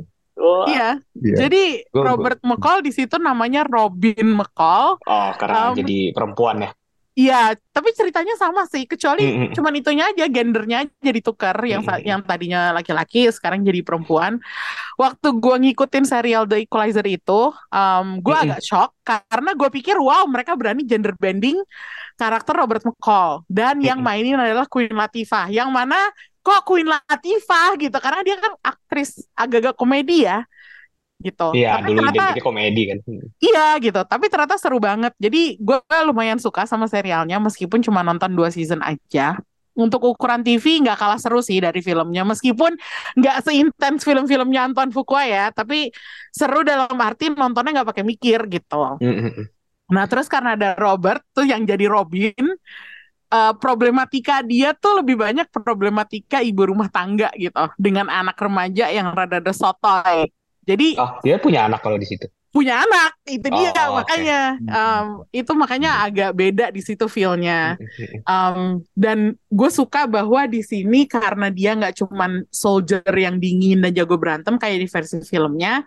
Iya, 0.65 0.99
Iya. 1.15 1.35
jadi 1.37 1.63
Gua- 1.89 1.95
gua- 1.95 2.05
Robert 2.11 2.39
McCall 2.41 2.79
di 2.81 2.91
situ 2.91 3.15
namanya 3.17 3.63
Robin 3.63 4.27
McCall. 4.31 4.99
Oh, 4.99 5.29
karena 5.35 5.71
Um, 5.71 5.75
jadi 5.75 6.11
perempuan 6.11 6.55
ya. 6.61 6.71
Iya, 7.15 7.55
tapi 7.71 7.95
ceritanya 7.95 8.35
sama 8.35 8.67
sih, 8.67 8.83
kecuali 8.83 9.23
Mm-mm. 9.23 9.55
cuman 9.55 9.71
itunya 9.79 10.03
aja 10.11 10.27
gendernya 10.27 10.83
jadi 10.99 11.19
tukar 11.23 11.55
yang 11.63 11.79
sa- 11.79 11.95
Mm-mm. 11.95 12.03
yang 12.03 12.19
tadinya 12.27 12.75
laki-laki 12.75 13.31
sekarang 13.31 13.63
jadi 13.63 13.79
perempuan. 13.87 14.35
Waktu 14.99 15.27
gua 15.39 15.55
ngikutin 15.59 16.05
serial 16.07 16.43
The 16.47 16.67
Equalizer 16.67 17.07
itu, 17.07 17.51
um, 17.71 18.19
gua 18.19 18.43
Mm-mm. 18.43 18.51
agak 18.55 18.61
shock 18.67 18.89
karena 19.03 19.51
gue 19.55 19.69
pikir 19.71 19.95
wow 19.99 20.27
mereka 20.27 20.59
berani 20.59 20.83
gender 20.83 21.15
bending 21.15 21.59
karakter 22.19 22.55
Robert 22.55 22.83
McCall 22.87 23.43
dan 23.51 23.79
yang 23.79 23.99
Mm-mm. 23.99 24.05
mainin 24.05 24.39
adalah 24.39 24.67
Queen 24.67 24.91
Latifah. 24.91 25.51
Yang 25.51 25.69
mana 25.71 25.99
kok 26.45 26.61
Queen 26.67 26.87
Latifah 26.87 27.75
gitu 27.79 27.97
karena 27.99 28.21
dia 28.23 28.37
kan 28.39 28.53
aktris 28.61 29.23
agak-agak 29.33 29.75
komedi 29.79 30.27
ya 30.27 30.45
gitu. 31.23 31.55
Iya, 31.55 31.79
Tapi 31.79 31.87
dulu 31.91 31.99
ternyata 32.03 32.15
identiknya 32.15 32.43
komedi 32.43 32.81
kan. 32.91 32.97
Iya 33.39 33.67
gitu, 33.79 34.01
tapi 34.03 34.25
ternyata 34.27 34.55
seru 34.59 34.77
banget. 34.83 35.13
Jadi 35.15 35.57
gue 35.57 35.79
lumayan 36.05 36.39
suka 36.39 36.67
sama 36.67 36.85
serialnya 36.91 37.39
meskipun 37.39 37.79
cuma 37.83 38.03
nonton 38.03 38.35
dua 38.35 38.51
season 38.51 38.83
aja. 38.83 39.39
Untuk 39.75 40.07
ukuran 40.07 40.39
TV 40.39 40.87
nggak 40.87 40.95
kalah 40.95 41.19
seru 41.19 41.43
sih 41.43 41.59
dari 41.59 41.83
filmnya, 41.83 42.23
meskipun 42.23 42.79
nggak 43.19 43.43
seintens 43.43 44.07
film-filmnya 44.07 44.71
Antoine 44.71 44.95
Fuqua 44.95 45.27
ya, 45.27 45.51
tapi 45.51 45.91
seru 46.31 46.63
dalam 46.63 46.95
arti 46.95 47.27
nontonnya 47.27 47.83
nggak 47.83 47.91
pakai 47.91 48.07
mikir 48.07 48.47
gitu. 48.47 48.95
Mm-mm. 49.03 49.51
Nah 49.91 50.07
terus 50.07 50.31
karena 50.31 50.55
ada 50.55 50.79
Robert 50.79 51.19
tuh 51.35 51.43
yang 51.43 51.67
jadi 51.67 51.91
Robin, 51.91 52.55
eh, 53.35 53.53
problematika 53.59 54.39
dia 54.47 54.71
tuh 54.71 55.03
lebih 55.03 55.19
banyak 55.19 55.51
problematika 55.51 56.39
ibu 56.39 56.71
rumah 56.71 56.87
tangga 56.87 57.27
gitu, 57.35 57.67
dengan 57.75 58.07
anak 58.07 58.39
remaja 58.39 58.87
yang 58.87 59.11
rada-rada 59.11 59.51
sotoy. 59.51 60.31
Jadi 60.69 60.97
Oh, 61.01 61.11
dia 61.25 61.35
punya 61.41 61.59
anak 61.69 61.79
kalau 61.85 61.97
di 62.01 62.07
situ. 62.09 62.25
Punya 62.55 62.87
anak. 62.87 63.19
Itu 63.27 63.51
dia 63.51 63.75
Oh, 63.75 63.99
makanya. 63.99 64.55
Um, 64.63 65.07
itu 65.35 65.51
makanya 65.51 66.07
agak 66.07 66.31
beda 66.31 66.71
di 66.71 66.79
situ 66.79 67.05
feelnya. 67.11 67.75
Um, 68.23 68.79
dan 68.95 69.35
gue 69.51 69.69
suka 69.69 70.07
bahwa 70.07 70.47
di 70.47 70.63
sini 70.63 71.03
karena 71.03 71.51
dia 71.51 71.75
nggak 71.75 71.99
cuman 71.99 72.47
soldier 72.47 73.03
yang 73.11 73.35
dingin 73.43 73.83
dan 73.83 73.91
jago 73.91 74.15
berantem 74.15 74.55
kayak 74.55 74.79
di 74.79 74.87
versi 74.87 75.17
filmnya 75.27 75.83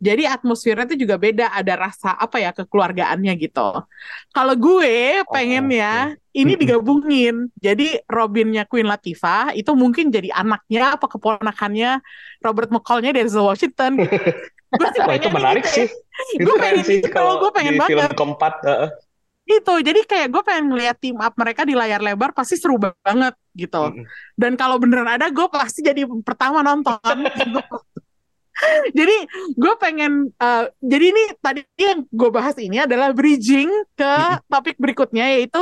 jadi 0.00 0.28
atmosfernya 0.32 0.88
itu 0.92 0.96
juga 1.08 1.16
beda 1.20 1.52
ada 1.52 1.74
rasa 1.88 2.16
apa 2.16 2.36
ya 2.40 2.50
kekeluargaannya 2.56 3.32
gitu. 3.40 3.84
Kalau 4.32 4.54
gue 4.56 5.24
pengen 5.32 5.66
Oh, 5.66 5.72
ya 5.72 6.12
ini 6.36 6.52
Mm-mm. 6.52 6.60
digabungin. 6.60 7.34
Jadi 7.56 7.96
Robinnya 8.06 8.68
Queen 8.68 8.86
Latifah 8.86 9.56
itu 9.56 9.72
mungkin 9.72 10.12
jadi 10.12 10.28
anaknya 10.36 10.96
apa 11.00 11.08
keponakannya 11.08 12.00
Robert 12.44 12.68
McCall-nya 12.72 13.16
Denzel 13.16 13.44
Washington 13.44 13.92
gue 14.72 14.88
sih 14.90 15.00
itu 15.02 15.28
menarik 15.30 15.64
gitu 15.64 15.70
ya. 15.70 15.86
sih. 15.86 15.86
Itu 16.36 16.48
Gue 16.48 16.56
keren 16.56 16.80
pengen 16.80 16.84
sih 16.84 16.98
gitu, 16.98 17.08
kalau 17.12 17.38
gue 17.38 17.50
pengen 17.54 17.76
di 17.76 17.80
film 17.84 18.08
banget. 18.08 18.16
keempat. 18.18 18.54
heeh. 18.66 18.90
Gitu, 19.46 19.74
jadi 19.78 20.00
kayak 20.02 20.28
gue 20.34 20.42
pengen 20.42 20.66
ngeliat 20.74 20.96
team 20.98 21.22
up 21.22 21.30
mereka 21.38 21.62
di 21.62 21.78
layar 21.78 22.02
lebar 22.02 22.34
pasti 22.34 22.58
seru 22.58 22.82
banget 22.82 23.30
gitu. 23.54 23.94
Mm-mm. 23.94 24.02
Dan 24.34 24.58
kalau 24.58 24.74
beneran 24.82 25.06
ada, 25.06 25.30
gue 25.30 25.46
pasti 25.46 25.86
jadi 25.86 26.02
pertama 26.26 26.66
nonton. 26.66 26.98
gitu. 27.30 27.62
Jadi 28.96 29.16
gue 29.52 29.74
pengen, 29.76 30.32
eh, 30.32 30.64
jadi 30.80 31.04
ini 31.12 31.24
tadi 31.44 31.60
yang 31.76 32.08
gue 32.08 32.30
bahas 32.32 32.56
ini 32.56 32.80
adalah 32.80 33.12
bridging 33.12 33.68
ke 33.92 34.12
topik 34.48 34.80
berikutnya 34.80 35.28
yaitu 35.36 35.60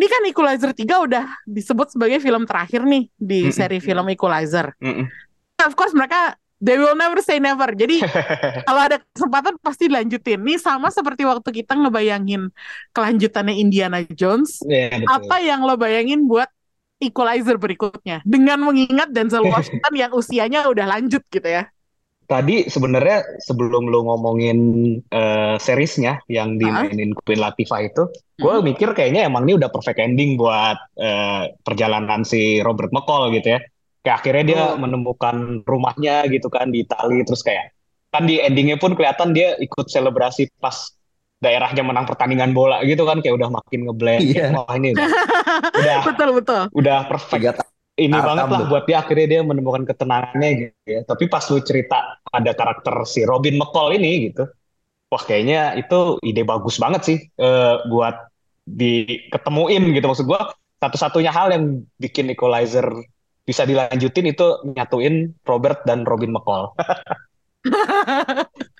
ini 0.00 0.08
kan 0.08 0.24
Equalizer 0.24 0.72
3 0.72 1.04
udah 1.04 1.28
disebut 1.44 1.92
sebagai 1.92 2.16
film 2.16 2.48
terakhir 2.48 2.80
nih 2.88 3.12
di 3.12 3.52
seri 3.52 3.76
film 3.76 4.08
Equalizer. 4.08 4.72
Mm-mm. 4.80 5.04
Of 5.60 5.76
course 5.76 5.92
mereka 5.92 6.39
they 6.60 6.76
will 6.78 6.94
never 6.96 7.18
say 7.24 7.40
never. 7.42 7.68
Jadi 7.72 8.04
kalau 8.66 8.80
ada 8.86 8.96
kesempatan 9.12 9.54
pasti 9.60 9.88
dilanjutin. 9.90 10.40
Nih 10.44 10.58
sama 10.60 10.88
seperti 10.92 11.24
waktu 11.26 11.48
kita 11.64 11.74
ngebayangin 11.76 12.52
kelanjutannya 12.94 13.54
Indiana 13.56 13.98
Jones. 14.12 14.62
Iya, 14.64 15.00
betul. 15.00 15.08
Apa 15.08 15.36
yang 15.42 15.64
lo 15.64 15.74
bayangin 15.80 16.28
buat 16.28 16.48
Equalizer 17.00 17.56
berikutnya? 17.56 18.20
Dengan 18.28 18.60
mengingat 18.60 19.08
Denzel 19.10 19.44
Washington 19.52 19.94
yang 19.96 20.12
usianya 20.12 20.68
udah 20.68 20.86
lanjut 20.86 21.24
gitu 21.32 21.48
ya. 21.48 21.64
Tadi 22.30 22.70
sebenarnya 22.70 23.42
sebelum 23.42 23.90
lu 23.90 24.06
ngomongin 24.06 24.58
eh, 25.10 25.56
seriesnya 25.58 26.22
yang 26.30 26.62
dimainin 26.62 27.10
Queen 27.26 27.42
Latifah 27.42 27.80
itu, 27.82 28.06
gue 28.38 28.54
Hmm. 28.54 28.62
mikir 28.62 28.94
kayaknya 28.94 29.26
emang 29.26 29.50
ini 29.50 29.58
udah 29.58 29.66
perfect 29.66 29.98
ending 29.98 30.38
buat 30.38 30.78
eh, 30.94 31.50
perjalanan 31.66 32.22
si 32.22 32.62
Robert 32.62 32.94
McCall 32.94 33.34
gitu 33.34 33.58
ya. 33.58 33.60
Kayak 34.00 34.16
akhirnya 34.24 34.44
dia 34.44 34.62
Betul. 34.64 34.78
menemukan 34.80 35.36
rumahnya 35.68 36.24
gitu 36.32 36.48
kan 36.48 36.72
di 36.72 36.84
Itali, 36.84 37.20
terus 37.24 37.44
kayak 37.44 37.76
kan 38.10 38.26
di 38.26 38.40
endingnya 38.40 38.80
pun 38.80 38.96
kelihatan 38.96 39.36
dia 39.36 39.54
ikut 39.60 39.86
selebrasi 39.86 40.50
pas 40.58 40.96
daerahnya 41.40 41.84
menang 41.84 42.08
pertandingan 42.08 42.52
bola 42.56 42.80
gitu 42.84 43.04
kan, 43.04 43.20
kayak 43.20 43.36
udah 43.36 43.48
makin 43.52 43.88
ngeblend. 43.88 44.24
Iya. 44.24 44.56
Wah 44.56 44.72
ini 44.76 44.96
udah 44.96 45.08
udah 45.80 45.98
betul 46.04 46.28
betul. 46.36 46.62
udah 46.72 46.98
perfect 47.08 47.42
Tiga 47.44 47.52
ini 48.00 48.16
Tarkam 48.16 48.28
banget 48.32 48.46
lah 48.48 48.60
buat 48.72 48.84
dia 48.88 48.96
akhirnya 49.04 49.26
dia 49.28 49.40
menemukan 49.44 49.84
ketenangannya 49.84 50.50
gitu 50.56 50.86
ya. 50.88 51.00
Tapi 51.04 51.24
pas 51.28 51.44
lu 51.52 51.60
cerita 51.60 52.16
ada 52.32 52.52
karakter 52.56 52.94
si 53.04 53.20
Robin 53.28 53.60
McCall 53.60 54.00
ini 54.00 54.32
gitu. 54.32 54.48
Wah 55.12 55.22
kayaknya 55.22 55.76
itu 55.76 56.16
ide 56.24 56.42
bagus 56.46 56.80
banget 56.80 57.02
sih 57.04 57.18
eh, 57.20 57.74
buat 57.92 58.16
diketemuin 58.64 59.92
gitu 59.92 60.06
maksud 60.08 60.24
gua. 60.24 60.56
Satu-satunya 60.80 61.28
hal 61.28 61.52
yang 61.52 61.84
bikin 62.00 62.32
Equalizer 62.32 62.88
bisa 63.48 63.62
dilanjutin 63.66 64.26
itu 64.30 64.46
nyatuin 64.76 65.34
Robert 65.44 65.82
dan 65.88 66.06
Robin 66.06 66.30
McCall. 66.34 66.72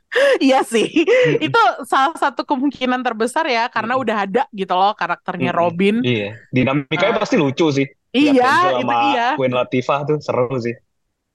Iya 0.42 0.66
sih. 0.66 0.86
Mm-mm. 1.06 1.38
Itu 1.38 1.60
salah 1.86 2.16
satu 2.18 2.42
kemungkinan 2.42 2.98
terbesar 3.06 3.46
ya 3.46 3.70
karena 3.70 3.94
Mm-mm. 3.94 4.02
udah 4.02 4.16
ada 4.26 4.42
gitu 4.50 4.74
loh 4.74 4.90
karakternya 4.98 5.54
Mm-mm. 5.54 5.60
Robin. 5.62 5.94
Iya, 6.02 6.28
dinamikanya 6.50 7.14
Ah. 7.14 7.20
pasti 7.22 7.36
lucu 7.38 7.66
sih. 7.70 7.86
Iya, 8.10 8.50
itu 8.82 8.90
dia. 8.90 9.26
Queen 9.38 9.54
Latifah 9.54 10.00
tuh 10.02 10.16
seru 10.18 10.50
sih. 10.58 10.74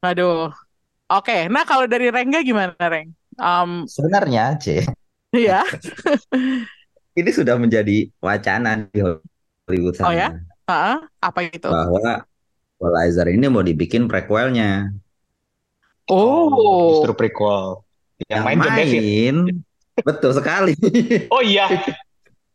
Aduh. 0.04 0.52
Oke, 1.06 1.46
nah 1.54 1.64
kalau 1.70 1.86
dari 1.86 2.10
Rengga 2.10 2.42
gimana, 2.42 2.74
Reng? 2.82 3.14
Um, 3.38 3.86
Sebenarnya, 3.86 4.58
C, 4.58 4.82
ya. 5.32 5.62
ini 7.20 7.30
sudah 7.32 7.56
menjadi 7.62 8.10
wacana 8.20 8.90
di 8.92 9.00
Hollywood 9.66 9.96
Oh 10.02 10.12
ya? 10.12 10.34
sana 10.34 10.42
Heeh, 10.66 10.98
apa 11.22 11.40
itu? 11.46 11.70
bahwa 11.70 12.26
Equalizer 12.76 13.28
ini 13.32 13.48
mau 13.48 13.64
dibikin 13.64 14.06
prequelnya. 14.06 14.92
Oh. 16.12 17.00
Justru 17.00 17.16
prequel. 17.16 17.82
Yang 18.28 18.30
Yang 18.30 18.44
main 18.44 18.58
John 18.60 18.76
David. 18.76 19.04
betul 20.04 20.32
sekali. 20.36 20.74
Oh 21.34 21.40
iya, 21.40 21.72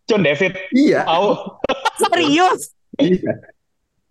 John 0.04 0.20
David. 0.20 0.52
Iya, 0.70 1.09
Tahu. 1.09 1.28
Serius? 2.04 2.61
iya. 3.00 3.33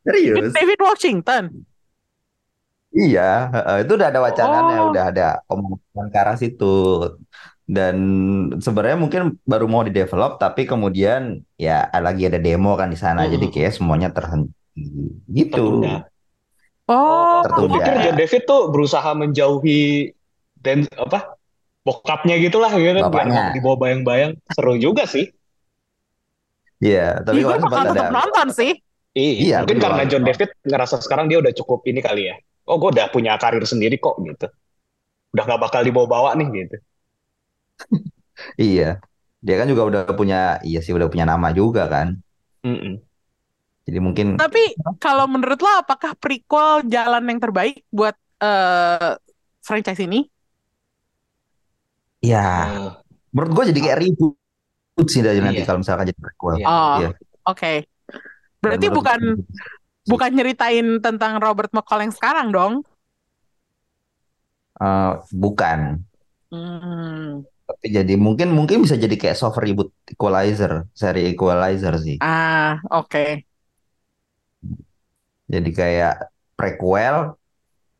Serius. 0.02 0.50
David 0.50 0.80
Washington. 0.82 1.44
Iya, 2.90 3.54
heeh, 3.54 3.78
itu 3.86 3.92
udah 3.94 4.10
ada 4.10 4.20
wacananya, 4.26 4.78
Oh. 4.82 4.90
udah 4.90 5.04
ada 5.14 5.28
omongan 5.46 6.08
ke 6.10 6.18
arah 6.18 6.38
situ. 6.42 6.74
Dan 7.70 7.96
sebenarnya 8.58 8.98
mungkin 8.98 9.22
baru 9.46 9.70
mau 9.70 9.86
di 9.86 9.94
develop, 9.94 10.42
tapi 10.42 10.66
kemudian 10.66 11.46
ya 11.54 11.86
lagi 12.02 12.26
ada 12.26 12.42
demo 12.42 12.74
kan 12.74 12.90
di 12.90 12.98
sana, 12.98 13.30
jadi 13.30 13.46
Mhm. 13.46 13.54
kayak 13.54 13.74
semuanya 13.78 14.10
terhenti 14.10 14.50
gitu. 15.30 15.54
Tertunda. 15.54 16.08
Oh, 16.90 17.46
Tertunda. 17.46 17.74
pikir 17.78 17.96
John 18.02 18.18
David 18.18 18.42
tuh 18.50 18.62
berusaha 18.74 19.10
menjauhi 19.14 20.14
dan 20.60 20.90
apa 20.98 21.38
bokapnya 21.86 22.36
gitulah 22.42 22.74
gitu 22.76 23.02
biar 23.02 23.08
Bapaknya. 23.08 23.44
dibawa 23.54 23.76
bayang-bayang. 23.78 24.32
Seru 24.54 24.76
juga 24.78 25.06
sih. 25.06 25.30
Iya, 26.80 27.20
tapi 27.28 27.44
gue 27.44 27.52
kemarin 27.52 27.62
bakal 27.62 27.76
sempat 27.76 27.86
ada 27.86 27.94
tetap 27.94 28.16
nonton 28.16 28.48
sih. 28.56 28.72
Iya, 29.12 29.34
Iya, 29.36 29.56
mungkin 29.66 29.80
karena. 29.84 30.04
John 30.08 30.24
David 30.24 30.50
ngerasa 30.64 30.96
sekarang 31.04 31.26
dia 31.28 31.38
udah 31.44 31.52
cukup 31.52 31.84
ini 31.90 32.00
kali 32.00 32.32
ya. 32.32 32.36
Oh, 32.70 32.78
gue 32.80 32.90
udah 32.96 33.10
punya 33.12 33.36
karir 33.36 33.66
sendiri 33.68 33.98
kok 34.00 34.16
gitu. 34.24 34.48
Udah 35.36 35.44
nggak 35.44 35.62
bakal 35.62 35.82
dibawa-bawa 35.84 36.38
nih 36.40 36.48
gitu. 36.66 36.78
Iya. 38.56 39.04
Dia 39.40 39.56
kan 39.56 39.68
juga 39.72 39.84
udah 39.88 40.04
punya, 40.16 40.60
iya 40.64 40.80
sih 40.84 40.92
udah 40.96 41.08
punya 41.12 41.28
nama 41.28 41.52
juga 41.52 41.88
kan. 41.88 42.16
Mm-mm. 42.64 43.00
Jadi 43.90 44.00
mungkin 44.00 44.38
Tapi 44.38 44.64
kalau 45.02 45.26
menurut 45.26 45.58
lo 45.60 45.72
apakah 45.82 46.14
prequel 46.14 46.86
jalan 46.86 47.26
yang 47.26 47.40
terbaik 47.42 47.82
buat 47.90 48.14
eh 48.40 49.18
franchise 49.66 50.02
ini? 50.06 50.30
Ya, 52.22 52.68
Eh, 52.70 52.90
menurut 53.32 53.52
gue 53.56 53.64
jadi 53.72 53.80
kayak 53.90 54.00
ribut 54.04 54.36
sih 55.08 55.24
dari 55.24 55.40
nanti 55.40 55.64
Iya. 55.64 55.68
kalau 55.68 55.80
misalkan 55.82 56.06
jadi 56.12 56.20
prequel. 56.20 56.54
Iya. 56.60 56.68
Oh, 56.68 56.96
Iya. 57.00 57.10
oke. 57.48 57.74
Berarti 58.60 58.86
Menurut 58.88 59.00
bukan 59.00 59.20
gue. 59.24 59.46
bukan 60.12 60.32
nyeritain 60.36 60.88
tentang 61.00 61.32
Robert 61.40 61.72
McCall 61.72 62.04
yang 62.06 62.14
sekarang 62.14 62.48
dong? 62.52 62.74
Eh, 64.80 65.14
bukan. 65.36 65.80
Hmm. 66.52 67.46
Tapi 67.70 67.86
jadi 67.94 68.14
mungkin 68.18 68.50
mungkin 68.58 68.82
bisa 68.82 68.98
jadi 68.98 69.14
kayak 69.14 69.38
soft 69.38 69.62
reboot 69.62 69.94
Equalizer, 70.10 70.90
seri 70.98 71.30
Equalizer 71.32 71.94
sih. 72.02 72.18
Ah, 72.20 72.82
oke. 72.92 73.46
Jadi 75.50 75.70
kayak 75.74 76.30
prequel, 76.54 77.34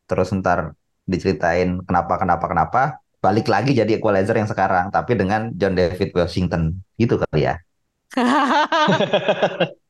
terus 0.06 0.30
ntar 0.38 0.78
diceritain 1.02 1.82
kenapa 1.82 2.14
kenapa 2.22 2.46
kenapa, 2.46 2.82
balik 3.18 3.50
lagi 3.50 3.74
jadi 3.74 3.98
Equalizer 3.98 4.38
yang 4.38 4.46
sekarang, 4.46 4.88
tapi 4.94 5.18
dengan 5.18 5.50
John 5.58 5.74
David 5.74 6.14
Washington, 6.14 6.78
gitu 6.94 7.18
kali 7.18 7.50
ya. 7.50 7.58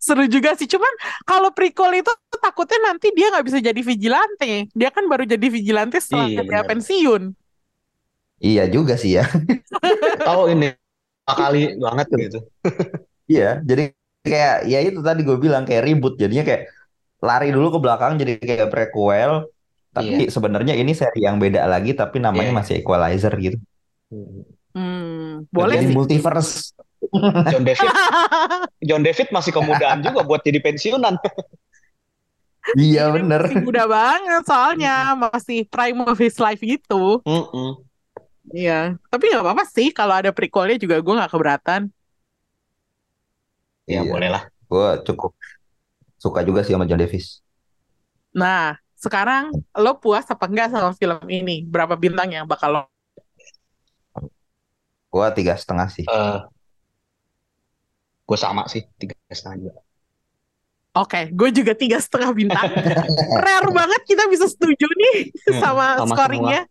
Seru 0.00 0.24
juga 0.32 0.56
sih. 0.56 0.64
Cuman 0.64 0.88
kalau 1.28 1.52
prequel 1.52 2.00
itu 2.00 2.08
takutnya 2.40 2.80
nanti 2.88 3.12
dia 3.12 3.28
nggak 3.28 3.44
bisa 3.44 3.60
jadi 3.60 3.80
vigilante. 3.84 4.72
Dia 4.72 4.88
kan 4.88 5.04
baru 5.04 5.28
jadi 5.28 5.46
vigilante 5.52 6.00
setelah 6.00 6.24
Iya, 6.32 6.40
dia 6.40 6.62
pensiun. 6.64 7.22
Iya 8.40 8.64
juga 8.72 8.96
sih 8.96 9.20
ya. 9.20 9.28
Oh 10.30 10.48
ini 10.48 10.72
kali 11.28 11.76
banget 11.76 12.06
gitu. 12.16 12.40
Iya, 13.28 13.60
jadi 13.60 13.92
kayak 14.24 14.68
ya 14.68 14.78
itu 14.84 15.00
tadi 15.00 15.20
gue 15.24 15.36
bilang 15.40 15.64
kayak 15.64 15.82
ribut, 15.86 16.14
jadinya 16.20 16.44
kayak 16.44 16.62
lari 17.20 17.48
dulu 17.52 17.76
ke 17.76 17.78
belakang 17.84 18.12
jadi 18.20 18.32
kayak 18.40 18.68
prequel, 18.72 19.48
tapi 19.92 20.28
sebenarnya 20.30 20.74
ini 20.78 20.92
seri 20.96 21.24
yang 21.26 21.36
beda 21.36 21.66
lagi, 21.66 21.92
tapi 21.92 22.22
namanya 22.22 22.48
Iya, 22.48 22.52
iya. 22.52 22.58
masih 22.60 22.74
Equalizer 22.80 23.32
gitu. 23.40 23.56
Hmm, 24.70 25.44
boleh 25.50 25.82
Jadi 25.82 25.86
sih. 25.90 25.94
multiverse. 25.96 26.54
John 27.50 27.64
David, 27.64 27.90
John 28.88 29.02
David 29.02 29.28
masih 29.32 29.50
kemudaan 29.56 30.04
juga 30.04 30.20
buat 30.20 30.44
jadi 30.44 30.60
pensiunan. 30.60 31.16
Iya 32.76 33.08
bener. 33.10 33.48
Masih 33.50 33.64
muda 33.64 33.84
banget 33.88 34.42
soalnya 34.44 35.16
masih 35.16 35.64
prime 35.66 36.04
of 36.04 36.20
his 36.20 36.36
life 36.36 36.60
gitu. 36.60 37.24
Mm-mm. 37.24 37.82
Iya, 38.52 39.00
tapi 39.08 39.32
nggak 39.32 39.42
apa-apa 39.42 39.64
sih 39.64 39.90
kalau 39.96 40.12
ada 40.12 40.30
prequelnya 40.30 40.76
juga 40.76 41.00
gue 41.00 41.14
nggak 41.18 41.32
keberatan. 41.32 41.88
Ya 43.88 44.00
Iya. 44.04 44.12
boleh 44.12 44.28
lah. 44.34 44.42
Gue 44.70 44.86
cukup 45.06 45.32
suka 46.24 46.40
juga 46.48 46.60
sih 46.66 46.74
sama 46.74 46.86
John 46.88 47.00
Davis. 47.02 47.26
Nah, 48.34 48.78
sekarang 48.98 49.44
lo 49.82 49.90
puas 50.02 50.26
apa 50.30 50.44
enggak 50.50 50.68
sama 50.74 50.90
film 51.00 51.18
ini? 51.30 51.66
Berapa 51.66 51.94
bintang 51.98 52.28
yang 52.34 52.46
bakal 52.46 52.70
lo? 52.74 52.82
Gue 55.14 55.26
tiga 55.38 55.54
setengah 55.60 55.88
sih. 55.96 56.06
Eh, 56.08 56.40
gue 58.28 58.38
sama 58.44 58.62
sih 58.72 58.82
tiga 59.00 59.14
setengah 59.38 59.56
juga. 59.62 59.80
Oke, 60.90 61.30
gue 61.30 61.50
juga 61.54 61.70
tiga 61.78 62.02
setengah 62.02 62.34
bintang. 62.34 62.66
Rare 63.46 63.70
banget 63.70 64.02
kita 64.10 64.26
bisa 64.26 64.50
setuju 64.50 64.90
nih 64.90 65.30
Hmm, 65.30 65.60
sama 65.62 65.86
sama 66.02 66.14
scoringnya. 66.18 66.66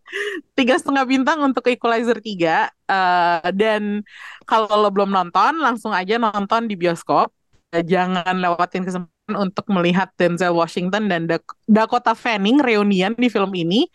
Tiga 0.52 0.76
setengah 0.76 1.04
bintang 1.08 1.40
untuk 1.40 1.64
Equalizer 1.72 2.20
3. 2.20 2.68
Eh, 2.68 3.48
dan 3.56 4.04
kalau 4.44 4.68
lo 4.76 4.92
belum 4.92 5.08
nonton, 5.08 5.56
langsung 5.64 5.96
aja 5.96 6.20
nonton 6.20 6.68
di 6.68 6.76
bioskop. 6.76 7.32
Eh, 7.72 7.80
Jangan 7.80 8.36
lewatin 8.36 8.84
kesempatan 8.84 9.40
untuk 9.40 9.64
melihat 9.72 10.10
Denzel 10.18 10.52
Washington 10.52 11.08
dan 11.08 11.24
Dak- 11.24 11.56
Dakota 11.64 12.12
Fanning 12.12 12.60
reunian 12.60 13.16
di 13.16 13.30
film 13.32 13.56
ini. 13.56 13.88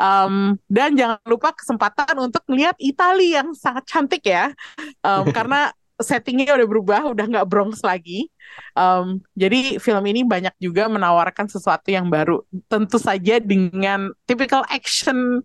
Um, 0.00 0.56
dan 0.66 0.96
jangan 0.98 1.20
lupa 1.28 1.52
kesempatan 1.54 2.16
untuk 2.18 2.42
melihat 2.50 2.74
Italia 2.80 3.44
yang 3.44 3.54
sangat 3.54 3.86
cantik 3.86 4.24
ya. 4.26 4.50
Um, 5.04 5.30
karena 5.36 5.70
settingnya 6.00 6.56
udah 6.56 6.68
berubah, 6.68 7.00
udah 7.12 7.24
nggak 7.28 7.46
Bronx 7.48 7.80
lagi. 7.84 8.28
Um, 8.74 9.22
jadi 9.38 9.78
film 9.78 10.04
ini 10.10 10.26
banyak 10.26 10.52
juga 10.58 10.90
menawarkan 10.90 11.46
sesuatu 11.46 11.88
yang 11.92 12.10
baru. 12.10 12.42
Tentu 12.66 12.98
saja 12.98 13.38
dengan 13.38 14.10
typical 14.26 14.66
action 14.66 15.44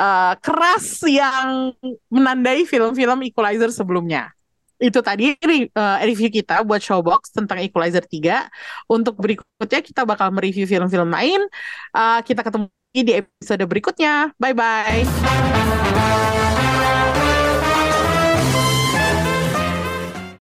uh, 0.00 0.34
keras 0.40 1.04
yang 1.04 1.76
menandai 2.08 2.64
film-film 2.64 3.28
Equalizer 3.28 3.68
sebelumnya. 3.68 4.32
Itu 4.80 5.04
tadi 5.04 5.36
uh, 5.76 6.00
review 6.00 6.32
kita 6.32 6.64
buat 6.64 6.80
Showbox 6.80 7.36
tentang 7.36 7.60
Equalizer 7.60 8.00
3. 8.00 8.88
Untuk 8.88 9.20
berikutnya 9.20 9.84
kita 9.84 10.08
bakal 10.08 10.32
mereview 10.32 10.64
film-film 10.64 11.12
lain. 11.12 11.44
Uh, 11.92 12.24
kita 12.24 12.40
ketemu 12.40 12.72
di 12.96 13.20
episode 13.20 13.62
berikutnya. 13.68 14.32
Bye-bye. 14.40 16.29